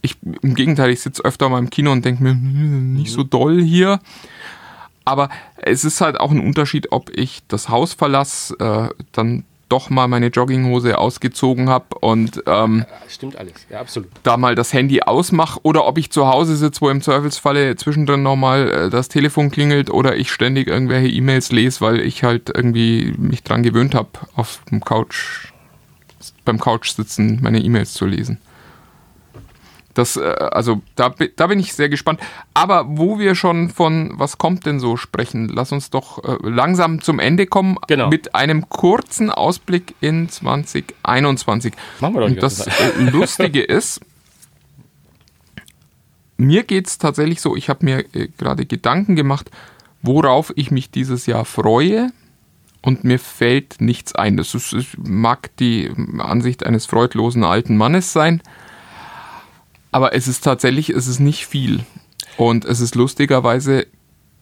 [0.00, 3.22] Ich, Im Gegenteil, ich sitze öfter mal im Kino und denke mir, hm, nicht so
[3.22, 4.00] doll hier.
[5.04, 9.88] Aber es ist halt auch ein Unterschied, ob ich das Haus verlasse, äh, dann doch
[9.88, 14.10] mal meine Jogginghose ausgezogen habe und ähm, Stimmt alles, ja, absolut.
[14.22, 18.22] da mal das Handy ausmache oder ob ich zu Hause sitze, wo im Zweifelsfalle zwischendrin
[18.22, 23.14] nochmal äh, das Telefon klingelt oder ich ständig irgendwelche E-Mails lese, weil ich halt irgendwie
[23.16, 25.51] mich dran gewöhnt habe, auf dem Couch,
[26.44, 28.38] beim Couch sitzen, meine E-Mails zu lesen.
[29.94, 32.20] Das, äh, also da, da bin ich sehr gespannt.
[32.54, 37.02] Aber wo wir schon von was kommt denn so sprechen, lass uns doch äh, langsam
[37.02, 38.08] zum Ende kommen Genau.
[38.08, 41.74] mit einem kurzen Ausblick in 2021.
[42.00, 42.70] Machen wir doch Und das äh,
[43.10, 44.00] Lustige ist,
[46.36, 49.50] mir geht es tatsächlich so, ich habe mir äh, gerade Gedanken gemacht,
[50.00, 52.10] worauf ich mich dieses Jahr freue
[52.82, 54.36] und mir fällt nichts ein.
[54.36, 58.42] Das ist, mag die Ansicht eines freudlosen alten Mannes sein,
[59.92, 61.84] aber es ist tatsächlich, es ist nicht viel.
[62.36, 63.86] Und es ist lustigerweise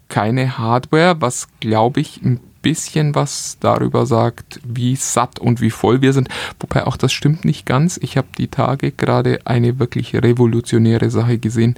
[0.09, 6.03] keine Hardware, was glaube ich ein bisschen was darüber sagt, wie satt und wie voll
[6.03, 6.29] wir sind.
[6.59, 7.99] Wobei auch das stimmt nicht ganz.
[8.03, 11.77] Ich habe die Tage gerade eine wirklich revolutionäre Sache gesehen,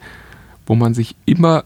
[0.67, 1.65] wo man sich immer,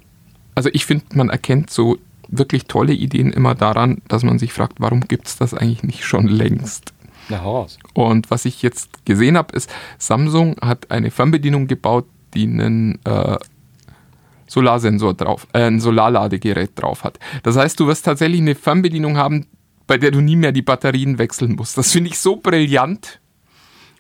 [0.55, 4.81] also ich finde, man erkennt so wirklich tolle Ideen immer daran, dass man sich fragt,
[4.81, 6.93] warum gibt es das eigentlich nicht schon längst?
[7.29, 7.79] Na, raus.
[7.95, 13.37] Und was ich jetzt gesehen habe, ist, Samsung hat eine Fernbedienung gebaut, die einen äh,
[14.47, 17.19] Solarsensor drauf, äh, ein Solarladegerät drauf hat.
[17.43, 19.47] Das heißt, du wirst tatsächlich eine Fernbedienung haben,
[19.87, 21.79] bei der du nie mehr die Batterien wechseln musst.
[21.79, 23.21] Das finde ich so brillant.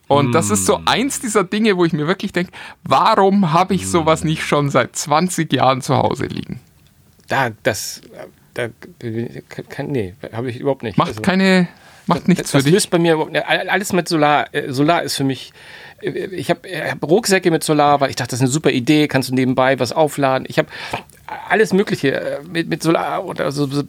[0.08, 2.52] Und das ist so eins dieser Dinge, wo ich mir wirklich denke,
[2.84, 6.60] warum habe ich sowas nicht schon seit 20 Jahren zu Hause liegen?
[7.28, 8.00] Da, das,
[8.54, 8.68] da,
[9.68, 10.96] kann, nee, habe ich überhaupt nicht.
[10.96, 11.68] Macht Also, keine,
[12.06, 12.72] macht nichts das für dich.
[12.72, 13.44] löst bei mir überhaupt nicht.
[13.46, 14.46] Alles mit Solar.
[14.54, 15.52] äh, Solar ist für mich.
[16.00, 16.60] äh, Ich habe
[16.90, 19.08] hab Rucksäcke mit Solar, weil ich dachte, das ist eine super Idee.
[19.08, 20.46] Kannst du nebenbei was aufladen?
[20.48, 20.68] Ich habe
[21.48, 23.82] alles Mögliche äh, mit, mit Solar oder so, so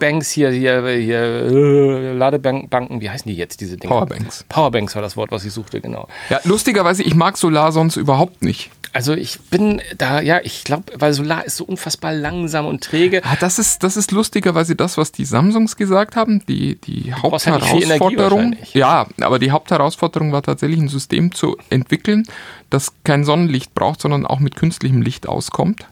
[0.00, 3.92] Banks hier, hier, hier Ladebanken, wie heißen die jetzt, diese Dinge?
[3.92, 4.44] Powerbanks.
[4.48, 6.08] Powerbanks war das Wort, was ich suchte, genau.
[6.30, 8.70] Ja, lustigerweise, ich mag Solar sonst überhaupt nicht.
[8.92, 13.22] Also ich bin da, ja, ich glaube, weil Solar ist so unfassbar langsam und träge.
[13.24, 16.44] Ah, das ist, das ist lustigerweise das, was die Samsungs gesagt haben.
[16.46, 18.50] Die, die brauchst halt Hauptherausforderung.
[18.50, 18.74] wahrscheinlich.
[18.74, 22.26] Ja, aber die Hauptherausforderung war tatsächlich ein System zu entwickeln,
[22.68, 25.86] das kein Sonnenlicht braucht, sondern auch mit künstlichem Licht auskommt.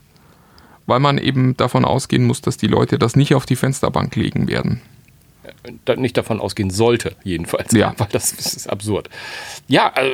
[0.86, 4.49] Weil man eben davon ausgehen muss, dass die Leute das nicht auf die Fensterbank legen
[4.49, 4.80] werden.
[5.96, 7.72] Nicht davon ausgehen sollte, jedenfalls.
[7.72, 7.94] Ja.
[7.98, 9.09] Weil das, das ist absurd.
[9.66, 10.11] Ja, äh,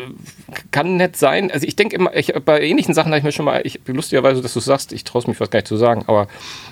[0.71, 1.51] kann nett sein.
[1.51, 4.43] Also ich denke immer, ich, bei ähnlichen Sachen habe ich mir schon mal, ich, lustigerweise,
[4.43, 6.27] dass du es sagst, ich traue es mich fast gar nicht zu sagen, aber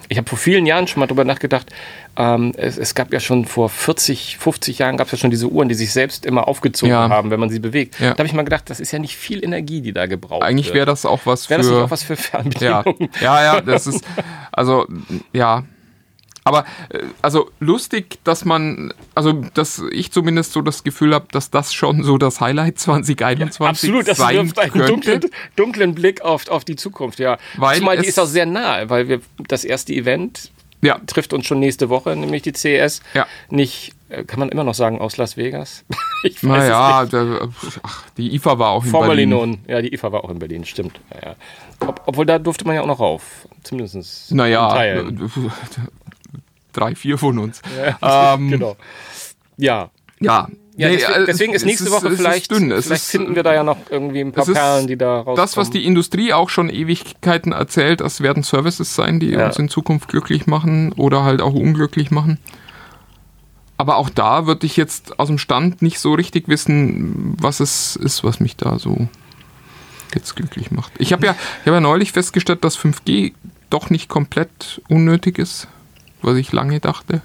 [0.08, 1.70] ich habe vor vielen Jahren schon mal drüber nachgedacht,
[2.16, 5.48] ähm, es, es gab ja schon vor 40, 50 Jahren gab es ja schon diese
[5.48, 7.08] Uhren, die sich selbst immer aufgezogen Ja.
[7.08, 7.98] haben, wenn man sie bewegt.
[8.00, 8.10] Ja.
[8.12, 10.66] Da habe ich mal gedacht, das ist ja nicht viel Energie, die da gebraucht Eigentlich
[10.66, 10.76] wird.
[10.76, 11.84] wäre das auch was Wäre das nicht für.
[11.84, 13.08] auch was für ja, Fernbedienungen?
[13.20, 14.04] ja, ja, das ist,
[14.50, 14.86] also,
[15.32, 15.64] ja.
[16.44, 21.50] Aber, äh, also lustig, dass man, also, dass ich zumindest so das Gefühl habe, dass
[21.50, 25.20] das schon so das Highlight 2021 Absolut, das sein wirft einen dunklen,
[25.56, 27.38] dunklen Blick auf, auf die Zukunft, ja.
[27.56, 31.46] Weil Zumal die ist auch sehr nahe, weil wir das erste Event Ja, trifft uns
[31.46, 33.02] schon nächste Woche, nämlich die CES.
[33.14, 33.26] Ja.
[33.48, 35.84] Nicht, äh, kann man immer noch sagen, aus Las Vegas?
[36.24, 37.48] ich weiß naja, der,
[37.84, 39.28] ach, die IFA war auch in Formerly Berlin.
[39.28, 39.58] known.
[39.68, 40.98] Ja, die IFA war auch in Berlin, stimmt.
[41.14, 41.36] Ja, ja.
[41.86, 43.46] Ob, obwohl da durfte man ja auch noch rauf.
[43.62, 44.32] Zumindest.
[44.32, 44.74] in Naja.
[46.72, 47.62] Drei, vier von uns.
[48.02, 48.76] Ja, ähm, genau.
[49.56, 49.90] Ja.
[50.20, 50.48] Ja.
[50.74, 53.42] Ja, Nee, deswegen, äh, deswegen ist nächste es Woche vielleicht, Ist vielleicht ist, finden wir
[53.42, 55.36] da ja noch irgendwie ein paar ist Perlen, die da rauskommen.
[55.36, 59.46] Das, was die Industrie auch schon Ewigkeiten erzählt, das werden Services sein, die Ja.
[59.46, 62.38] uns in Zukunft glücklich machen oder halt auch unglücklich machen.
[63.76, 67.96] Aber auch da würde ich jetzt aus dem Stand nicht so richtig wissen, was es
[67.96, 69.08] ist, was mich da so
[70.14, 70.92] jetzt glücklich macht.
[70.98, 73.32] Ich habe ja, ich hab ja neulich festgestellt, dass 5G
[73.70, 75.68] doch nicht komplett unnötig ist,
[76.22, 77.20] was ich lange dachte.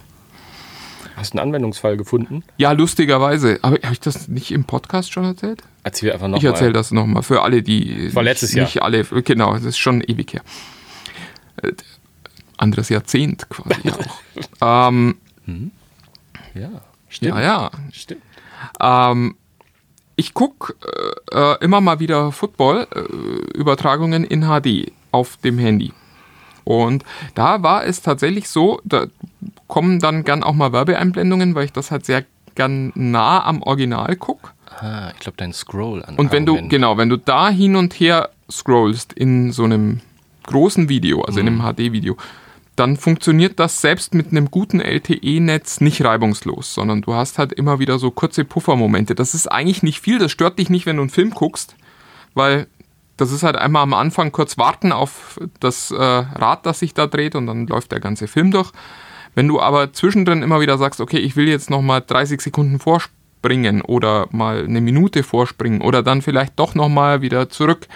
[1.16, 2.44] Hast du einen Anwendungsfall gefunden?
[2.58, 3.58] Ja, lustigerweise.
[3.64, 5.64] Aber habe ich das nicht im Podcast schon erzählt?
[5.84, 8.14] Erzähl einfach noch Ich erzähle das nochmal für alle, die.
[8.14, 8.90] War letztes nicht, Jahr.
[8.92, 10.42] Nicht alle, genau, das ist schon ewig her.
[11.64, 11.72] Äh,
[12.58, 13.82] Anderes Jahrzehnt quasi
[14.62, 14.86] auch.
[14.86, 15.16] ähm,
[16.54, 16.70] Ja,
[17.10, 17.36] stimmt.
[17.36, 17.72] ja, ja.
[17.92, 18.22] Stimmt.
[18.80, 19.36] Ähm,
[20.16, 20.74] ich gucke
[21.32, 25.94] äh, äh, immer mal wieder Football-Übertragungen in HD auf dem Handy.
[26.68, 29.08] Und da war es tatsächlich so, da
[29.68, 34.18] kommen dann gern auch mal Werbeeinblendungen, weil ich das halt sehr gern nah am Original
[34.18, 34.50] gucke.
[34.80, 36.18] Ah, ich glaube, dein Scroll an.
[36.18, 40.02] Und wenn du, genau, wenn du da hin und her scrollst in so einem
[40.44, 42.18] großen Video, also in einem HD-Video,
[42.76, 47.80] dann funktioniert das selbst mit einem guten LTE-Netz nicht reibungslos, sondern du hast halt immer
[47.80, 49.16] wieder so kurze Puffermomente.
[49.16, 51.76] Das ist eigentlich nicht viel, das stört dich nicht, wenn du einen Film guckst,
[52.34, 52.68] weil
[53.18, 57.08] das ist halt einmal am Anfang kurz warten auf das äh, Rad, das sich da
[57.08, 58.72] dreht und dann läuft der ganze Film durch.
[59.36, 63.82] Wenn du aber zwischendrin immer wieder sagst, okay, ich will jetzt nochmal 30 Sekunden vorspringen
[63.82, 67.88] oder mal eine Minute vorspringen oder dann vielleicht doch nochmal wieder zurück,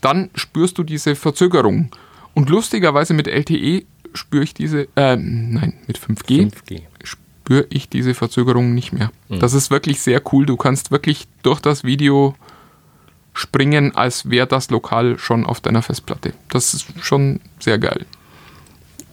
[0.00, 1.90] dann spürst du diese Verzögerung.
[2.34, 6.82] Und lustigerweise mit LTE spüre ich diese, äh, nein, mit 5G, 5G.
[7.02, 9.10] spüre ich diese Verzögerung nicht mehr.
[9.28, 10.46] Das ist wirklich sehr cool.
[10.46, 12.34] Du kannst wirklich durch das Video
[13.34, 16.32] springen, als wäre das lokal schon auf deiner Festplatte.
[16.48, 18.06] Das ist schon sehr geil.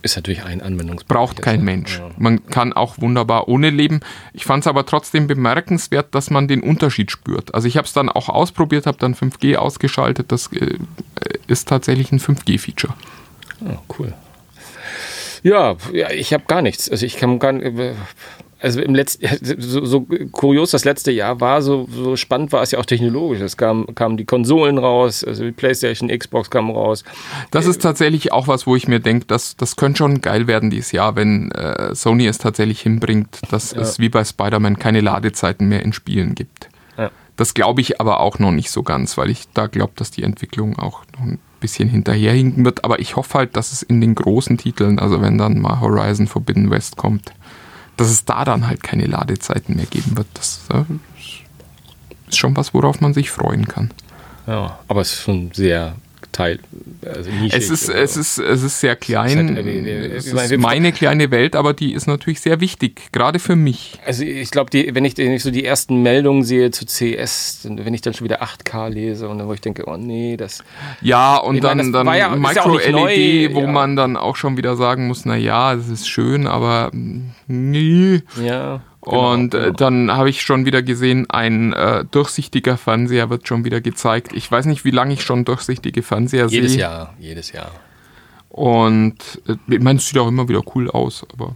[0.03, 1.15] Ist natürlich ein Anwendungsbereich.
[1.15, 1.99] Braucht kein Also, Mensch.
[1.99, 2.09] ja.
[2.17, 3.99] Man kann auch wunderbar ohne leben.
[4.33, 7.53] Ich fand es aber trotzdem bemerkenswert, dass man den Unterschied spürt.
[7.53, 10.31] Also ich habe es dann auch ausprobiert, habe dann 5G ausgeschaltet.
[10.31, 10.77] Das äh,
[11.45, 12.93] ist tatsächlich ein 5G-Feature.
[13.63, 14.13] Ah, cool.
[15.43, 16.89] Ja, ja ich habe gar nichts.
[16.89, 17.71] Also ich kann gar nicht.
[18.61, 19.27] Also im letzten,
[19.59, 23.41] so, so kurios das letzte Jahr war, so, so spannend war es ja auch technologisch.
[23.41, 27.03] Es kam, kamen die Konsolen raus, also die PlayStation, Xbox kamen raus.
[27.49, 30.69] Das ist tatsächlich auch was, wo ich mir denke, das, das könnte schon geil werden
[30.69, 35.67] dieses Jahr, wenn äh, Sony es tatsächlich hinbringt, dass es wie bei Spider-Man keine Ladezeiten
[35.67, 36.69] mehr in Spielen gibt.
[36.99, 37.09] Ja.
[37.37, 40.21] Das glaube ich aber auch noch nicht so ganz, weil ich da glaube, dass die
[40.21, 42.83] Entwicklung auch noch ein bisschen hinterherhinken wird.
[42.83, 46.27] Aber ich hoffe halt, dass es in den großen Titeln, also wenn dann mal Horizon
[46.27, 47.33] Forbidden West kommt,
[48.01, 50.25] dass es da dann halt keine Ladezeiten mehr geben wird.
[50.33, 50.83] Das äh,
[52.27, 53.91] ist schon was, worauf man sich freuen kann.
[54.47, 55.93] Ja, aber es ist schon sehr
[56.31, 56.59] teil.
[57.05, 59.55] Also Es ist, es, ist, es ist sehr klein.
[59.55, 63.55] halt, es ist wir- meine kleine Welt, aber die ist natürlich sehr wichtig, gerade für
[63.55, 63.99] mich.
[64.05, 67.93] Also ich glaube, wenn ich, wenn ich so die ersten Meldungen sehe zu CS, wenn
[67.93, 70.63] ich dann schon wieder 8K lese und dann wo ich denke, oh nee, das
[71.01, 73.67] Ja, und Ich dann, meine, dann ja- Micro-LED, wo ja.
[73.67, 78.21] man dann auch schon wieder sagen muss, na ja, es ist schön, aber mm, nee.
[78.43, 78.81] ja.
[79.01, 83.63] Genau, und äh, dann habe ich schon wieder gesehen, ein äh, durchsichtiger Fernseher wird schon
[83.65, 84.33] wieder gezeigt.
[84.33, 86.81] Ich weiß nicht, wie lange ich schon durchsichtige Fernseher jedes sehe.
[86.81, 87.71] Jahr, jedes Jahr.
[88.49, 91.55] Und äh, ich meine, es sieht auch immer wieder cool aus, aber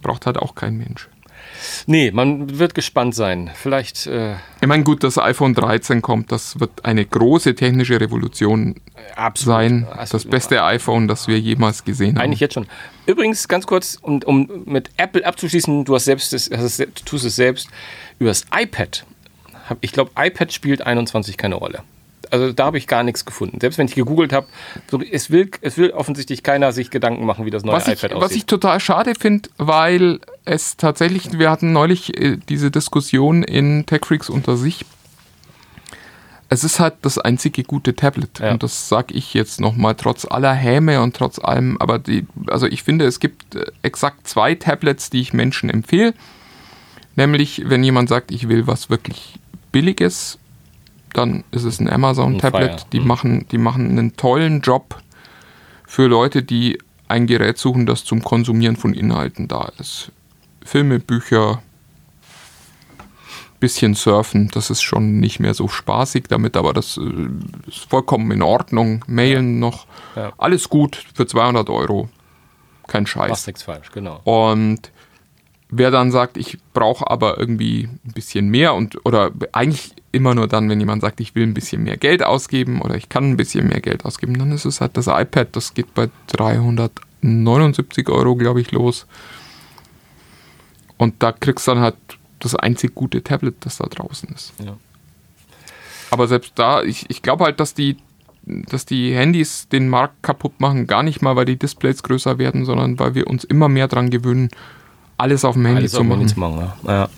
[0.00, 1.09] braucht halt auch kein Mensch.
[1.86, 3.50] Nee, man wird gespannt sein.
[3.54, 4.06] Vielleicht.
[4.06, 8.76] Äh, Ich meine, gut, das iPhone 13 kommt, das wird eine große technische Revolution
[9.16, 9.86] absolut, sein.
[9.86, 10.12] absolut.
[10.12, 12.24] Das beste iPhone, das wir jemals gesehen haben.
[12.24, 12.66] Eigentlich jetzt schon.
[13.06, 17.24] Übrigens, ganz kurz, um, um mit Apple abzuschließen, du hast selbst das, hast es, tust
[17.24, 17.68] es selbst,
[18.18, 19.04] über das iPad.
[19.80, 21.82] Ich glaube, iPad spielt 21 keine Rolle.
[22.30, 23.58] Also da habe ich gar nichts gefunden.
[23.60, 24.46] Selbst wenn ich gegoogelt habe,
[24.90, 27.94] so, es, will, es will offensichtlich keiner sich Gedanken machen, wie das neue was ich,
[27.94, 28.36] iPad was aussieht.
[28.36, 34.30] ich total schade finde, weil es tatsächlich, wir hatten neulich äh, diese Diskussion in TechFreaks
[34.30, 34.84] unter sich.
[36.48, 38.40] Es ist halt das einzige gute Tablet.
[38.40, 38.52] Ja.
[38.52, 41.80] Und das sage ich jetzt nochmal, trotz aller Häme und trotz allem.
[41.80, 46.14] Aber die, also ich finde, es gibt äh, exakt zwei Tablets, die ich Menschen empfehle.
[47.16, 49.38] Nämlich, wenn jemand sagt, ich will was wirklich
[49.72, 50.38] Billiges,
[51.12, 52.86] dann ist es ein Amazon-Tablet.
[52.92, 53.06] Die, Mhm.
[53.06, 55.00] machen, die machen einen tollen Job
[55.86, 60.12] für Leute, die ein Gerät suchen, das zum Konsumieren von Inhalten da ist.
[60.64, 61.62] Filme, Bücher,
[63.58, 67.02] bisschen surfen, das ist schon nicht mehr so spaßig damit, aber das äh,
[67.68, 69.04] ist vollkommen in Ordnung.
[69.06, 69.86] Mailen noch,
[70.16, 70.32] Ja.
[70.38, 72.08] alles gut für 200 Euro.
[72.86, 73.28] Kein Scheiß.
[73.28, 74.20] Machst nichts falsch, genau.
[74.24, 74.90] Und
[75.70, 80.48] wer dann sagt, ich brauche aber irgendwie ein bisschen mehr und oder eigentlich immer nur
[80.48, 83.36] dann, wenn jemand sagt, ich will ein bisschen mehr Geld ausgeben oder ich kann ein
[83.36, 88.34] bisschen mehr Geld ausgeben, dann ist es halt das iPad, das geht bei 379 Euro,
[88.34, 89.06] glaube ich, los.
[90.98, 91.96] Und da kriegst du dann halt
[92.40, 94.52] das einzig gute Tablet, das da draußen ist.
[94.62, 94.76] Ja.
[96.10, 97.96] Aber selbst da, ich, ich glaube halt, dass die,
[98.42, 102.64] dass die Handys den Markt kaputt machen, gar nicht mal, weil die Displays größer werden,
[102.64, 104.50] sondern weil wir uns immer mehr dran gewöhnen,
[105.20, 106.18] alles auf dem Handy Alles zu machen.
[106.18, 106.72] Handy zu machen.
[106.86, 107.08] Ja, ja.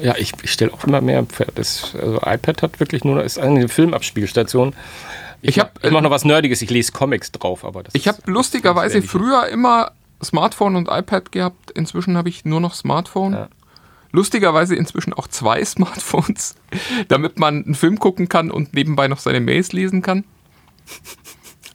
[0.00, 1.24] ja ich, ich stelle auch immer mehr.
[1.54, 4.74] Das, also iPad hat wirklich nur ist eine Filmabspielstation.
[5.40, 6.62] Ich, Ich hab, ich mache noch was Nerdiges.
[6.62, 11.70] Ich lese Comics drauf, aber das Ich habe lustigerweise früher immer Smartphone und iPad gehabt.
[11.72, 13.34] Inzwischen habe ich nur noch Smartphone.
[13.34, 13.48] Ja.
[14.10, 16.56] Lustigerweise inzwischen auch zwei Smartphones,
[17.08, 20.24] damit man einen Film gucken kann und nebenbei noch seine Mails lesen kann.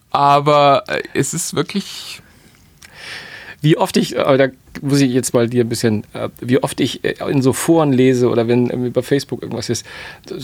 [0.09, 2.22] Aber äh, es ist wirklich.
[3.63, 4.47] Wie oft ich, aber da
[4.81, 7.93] muss ich jetzt mal dir ein bisschen, äh, wie oft ich äh, in so Foren
[7.93, 9.85] lese oder wenn bei Facebook irgendwas ist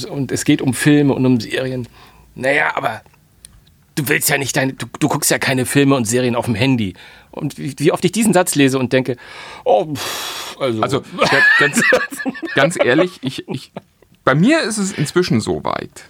[0.10, 1.88] und es geht um Filme und um Serien.
[2.36, 3.02] Naja, aber
[3.96, 6.56] du willst ja nicht deine, du, du guckst ja keine Filme und Serien auf dem
[6.56, 6.94] Handy.
[7.32, 9.18] Und wie, oft ich diesen Satz lese und denke,
[9.66, 11.82] oh, pff, also, Also ga- ganz,
[12.56, 13.72] ganz ehrlich, ich, ich,
[14.24, 16.06] bei mir ist es inzwischen so weit,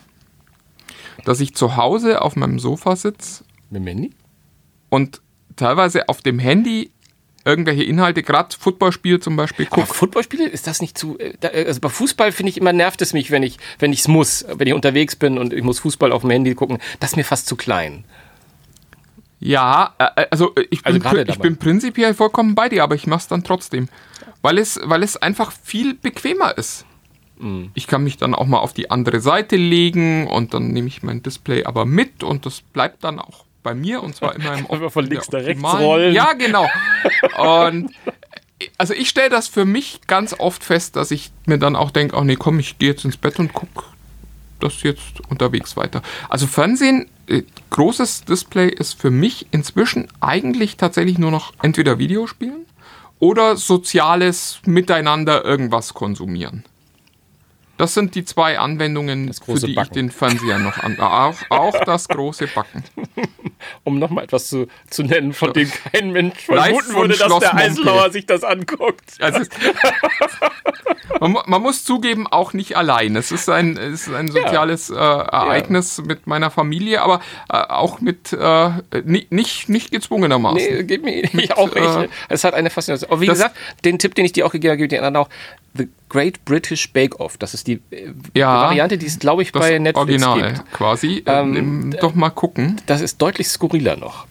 [1.26, 4.12] dass ich zu Hause auf meinem Sofa sitze mit dem Handy?
[4.89, 5.22] und
[5.55, 6.91] teilweise auf dem Handy
[7.46, 9.88] irgendwelche Inhalte, gerade Footballspiel zum Beispiel, gucke.
[9.88, 11.18] Footballspiele, ist das nicht zu.
[11.20, 14.00] äh, da- Also bei Fußball finde ich immer nervt es mich, wenn ich wenn ich
[14.02, 16.80] es muss, wenn ich unterwegs bin und ich muss Fußball auf dem Handy gucken.
[17.00, 18.04] Das ist mir fast zu klein.
[19.40, 22.96] Ja, äh, also äh, ich, Also bin, pri- ich bin prinzipiell vollkommen bei dir, aber
[22.96, 23.88] ich mache es dann trotzdem.
[24.42, 26.86] Weil es, weil es einfach viel bequemer ist.
[27.40, 27.72] Mhm.
[27.74, 31.04] Ich kann mich dann auch mal auf die andere Seite legen und dann nehme ich
[31.04, 34.65] mein Display aber mit und das bleibt dann auch bei mir und zwar immer im
[34.72, 36.13] Einfach von links nach rechts rollen.
[36.13, 36.67] Ja, genau.
[37.38, 37.91] Und
[38.78, 42.17] also ich stelle das für mich ganz oft fest, dass ich mir dann auch denke,
[42.17, 43.86] ach nee, komm, ich gehe jetzt ins Bett und guck
[44.59, 46.01] das jetzt unterwegs weiter.
[46.28, 52.65] Also Fernsehen, äh, großes Display ist für mich inzwischen eigentlich tatsächlich nur noch entweder Videospielen
[53.20, 56.65] oder soziales Miteinander irgendwas konsumieren.
[57.80, 59.88] Das sind die zwei Anwendungen, für die Backen.
[59.88, 61.00] ich den Fernseher noch an.
[61.00, 62.84] Auch, auch das große Backen.
[63.84, 67.56] Um nochmal etwas zu, zu nennen, von dem kein Mensch vermuten würde, dass Schloss der.
[67.56, 69.04] Eisenhower sich das anguckt.
[69.20, 69.50] Also es,
[71.20, 73.16] man, man muss zugeben, auch nicht allein.
[73.16, 77.20] Es ist ein, es ist ein soziales äh, Ereignis mit meiner Familie, aber
[77.50, 78.70] äh, auch mit äh,
[79.04, 80.58] ni- nicht, nicht gezwungenermaßen.
[80.58, 82.14] Nee, geht mir ich auch äh, nicht.
[82.30, 83.12] Es hat eine Faszination.
[83.12, 85.26] Aber wie gesagt, den Tipp, den ich dir auch gegeben habe, gebe ich dir anderen
[85.26, 85.30] auch.
[85.78, 87.38] The Great British Bake Off.
[87.38, 90.72] Das ist die äh, Ja, Variante, die es, glaube ich, bei Netflix Original gibt.
[90.72, 91.24] quasi.
[91.26, 92.82] Ähm, Ähm, doch mal gucken.
[92.88, 94.26] Das ist deutlich skurriler noch.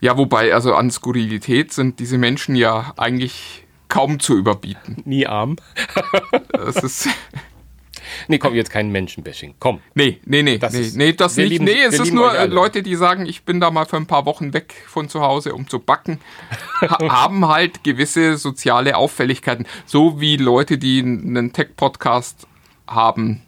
[0.00, 4.96] Ja, wobei, also an Skurrilität sind diese Menschen ja eigentlich kaum zu überbieten.
[5.04, 5.56] Nie arm.
[6.52, 7.08] Das ist.
[8.28, 9.54] Nee, komm, jetzt kein Menschenbashing.
[9.58, 9.80] Komm.
[9.94, 11.48] Nee, nee, nee, Das nee, ist- nee, das nicht.
[11.50, 12.32] lieben- nee, es ist nur.
[12.46, 15.54] Leute, die sagen, ich bin da mal für ein paar Wochen weg von zu Hause,
[15.54, 16.20] um zu backen,
[16.80, 19.66] ha haben halt gewisse soziale Auffälligkeiten.
[19.86, 22.46] So wie Leute, die einen Tech-Podcast
[22.86, 23.42] haben,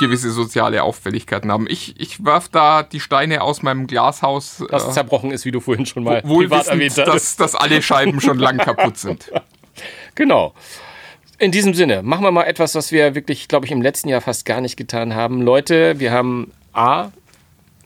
[0.00, 1.66] gewisse soziale Auffälligkeiten haben.
[1.68, 5.60] Ich, ich werf da die Steine aus meinem Glashaus, Das äh, zerbrochen ist, wie du
[5.60, 7.38] vorhin schon mal wohl privat erwähnt hattest.
[7.40, 9.30] dass, dass alle Scheiben schon lang kaputt sind.
[10.16, 10.54] Genau.
[11.40, 14.20] In diesem Sinne, machen wir mal etwas, was wir wirklich, glaube ich, im letzten Jahr
[14.20, 15.40] fast gar nicht getan haben.
[15.40, 17.10] Leute, wir haben A,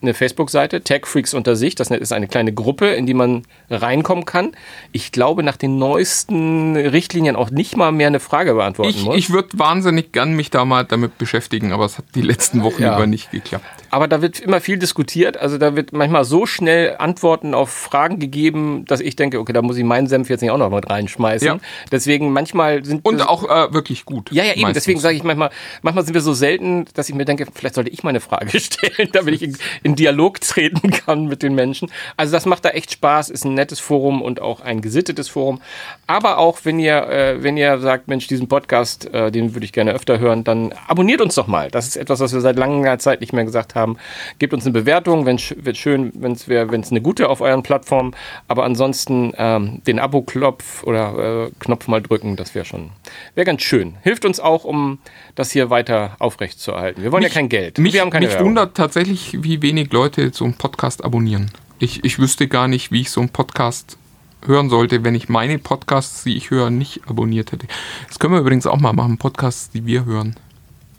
[0.03, 1.75] eine Facebook-Seite, Tech Freaks unter sich.
[1.75, 4.53] Das ist eine kleine Gruppe, in die man reinkommen kann.
[4.93, 9.17] Ich glaube, nach den neuesten Richtlinien auch nicht mal mehr eine Frage beantworten Ich, muss.
[9.17, 12.83] ich würde wahnsinnig gern mich da mal damit beschäftigen, aber es hat die letzten Wochen
[12.83, 12.97] Ja.
[12.97, 13.65] über nicht geklappt.
[13.91, 15.37] Aber da wird immer viel diskutiert.
[15.37, 19.63] Also da wird manchmal so schnell Antworten auf Fragen gegeben, dass ich denke, okay, da
[19.63, 21.47] muss ich meinen Senf jetzt nicht auch noch mit reinschmeißen.
[21.47, 21.59] Ja.
[21.91, 24.31] Deswegen manchmal sind Und auch äh, wirklich gut.
[24.33, 24.63] Ja, ja, eben.
[24.63, 24.83] meistens.
[24.85, 25.51] Deswegen sage ich manchmal,
[25.83, 28.59] manchmal sind wir so selten, dass ich mir denke, vielleicht sollte ich mal eine Frage
[28.61, 31.91] stellen, damit ich in, in Dialog treten kann mit den Menschen.
[32.17, 35.61] Also das macht da echt Spaß, ist ein nettes Forum und auch ein gesittetes Forum.
[36.07, 39.73] Aber auch wenn ihr, äh, wenn ihr sagt, Mensch, diesen Podcast, äh, den würde ich
[39.73, 41.71] gerne öfter hören, dann abonniert uns doch mal.
[41.71, 43.97] Das ist etwas, was wir seit langer Zeit nicht mehr gesagt haben.
[44.39, 47.41] Gebt uns eine Bewertung, wenn wird schön, wenn es wäre, wenn es eine gute auf
[47.41, 48.15] euren Plattformen.
[48.49, 52.91] Aber ansonsten ähm, den Abo-Klopf oder äh, Knopf mal drücken, das wäre schon,
[53.35, 53.97] wäre ganz schön.
[54.03, 54.99] Hilft uns auch, um
[55.35, 57.03] das hier weiter aufrechtzuerhalten.
[57.03, 57.79] Wir wollen ja kein Geld.
[57.79, 58.49] Mich, wir haben keine mich Werbung.
[58.49, 61.51] wundert tatsächlich, wie wenig Leute so einen Podcast abonnieren.
[61.79, 63.97] Ich, ich wüsste gar nicht, wie ich so einen Podcast
[64.45, 67.67] hören sollte, wenn ich meine Podcasts, die ich höre, nicht abonniert hätte.
[68.09, 70.37] Das können wir übrigens auch mal machen, Podcasts, die wir hören.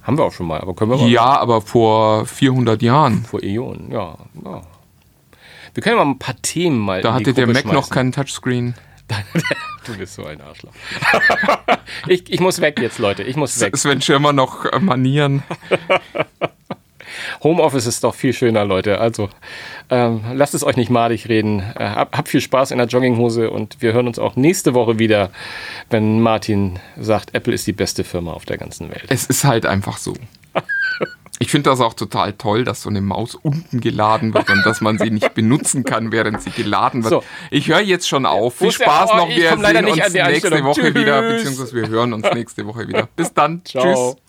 [0.01, 3.23] Haben wir auch schon mal, aber können wir mal Ja, aber vor 400 Jahren.
[3.23, 3.91] vor Äonen.
[3.91, 4.61] Ja, ja.
[5.73, 7.93] Wir können mal ein paar Themen mal Da hatte der Gruppe Mac noch schmeißen.
[7.93, 8.75] keinen Touchscreen.
[9.86, 10.71] Du bist so ein Arschloch.
[12.07, 13.23] ich, ich muss weg jetzt, Leute.
[13.23, 13.75] Ich muss weg.
[13.75, 15.43] Sven Schirmer noch äh, Manieren.
[17.44, 19.00] Homeoffice ist doch viel schöner, Leute.
[19.00, 19.30] Also
[19.89, 21.60] ähm, lasst es euch nicht madig reden.
[21.60, 25.00] Äh, hab, habt viel Spaß in der Jogginghose und wir hören uns auch nächste Woche
[25.00, 25.30] wieder,
[25.89, 29.06] wenn Martin sagt, Apple ist die beste Firma auf der ganzen Welt.
[29.10, 30.14] Es ist halt einfach so.
[31.39, 34.80] Ich finde das auch total toll, dass so eine Maus unten geladen wird und dass
[34.80, 37.12] man sie nicht benutzen kann, während sie geladen wird.
[37.12, 37.24] So.
[37.52, 38.60] Ich höre jetzt schon auf.
[38.60, 39.28] Viel Spaß noch.
[39.28, 40.64] Wir sehen uns nächste.
[40.64, 43.10] Woche wieder, beziehungsweise wir hören uns nächste Woche wieder.
[43.16, 43.62] Bis dann.
[43.66, 43.84] Ciao.
[43.84, 44.24] Tschüss.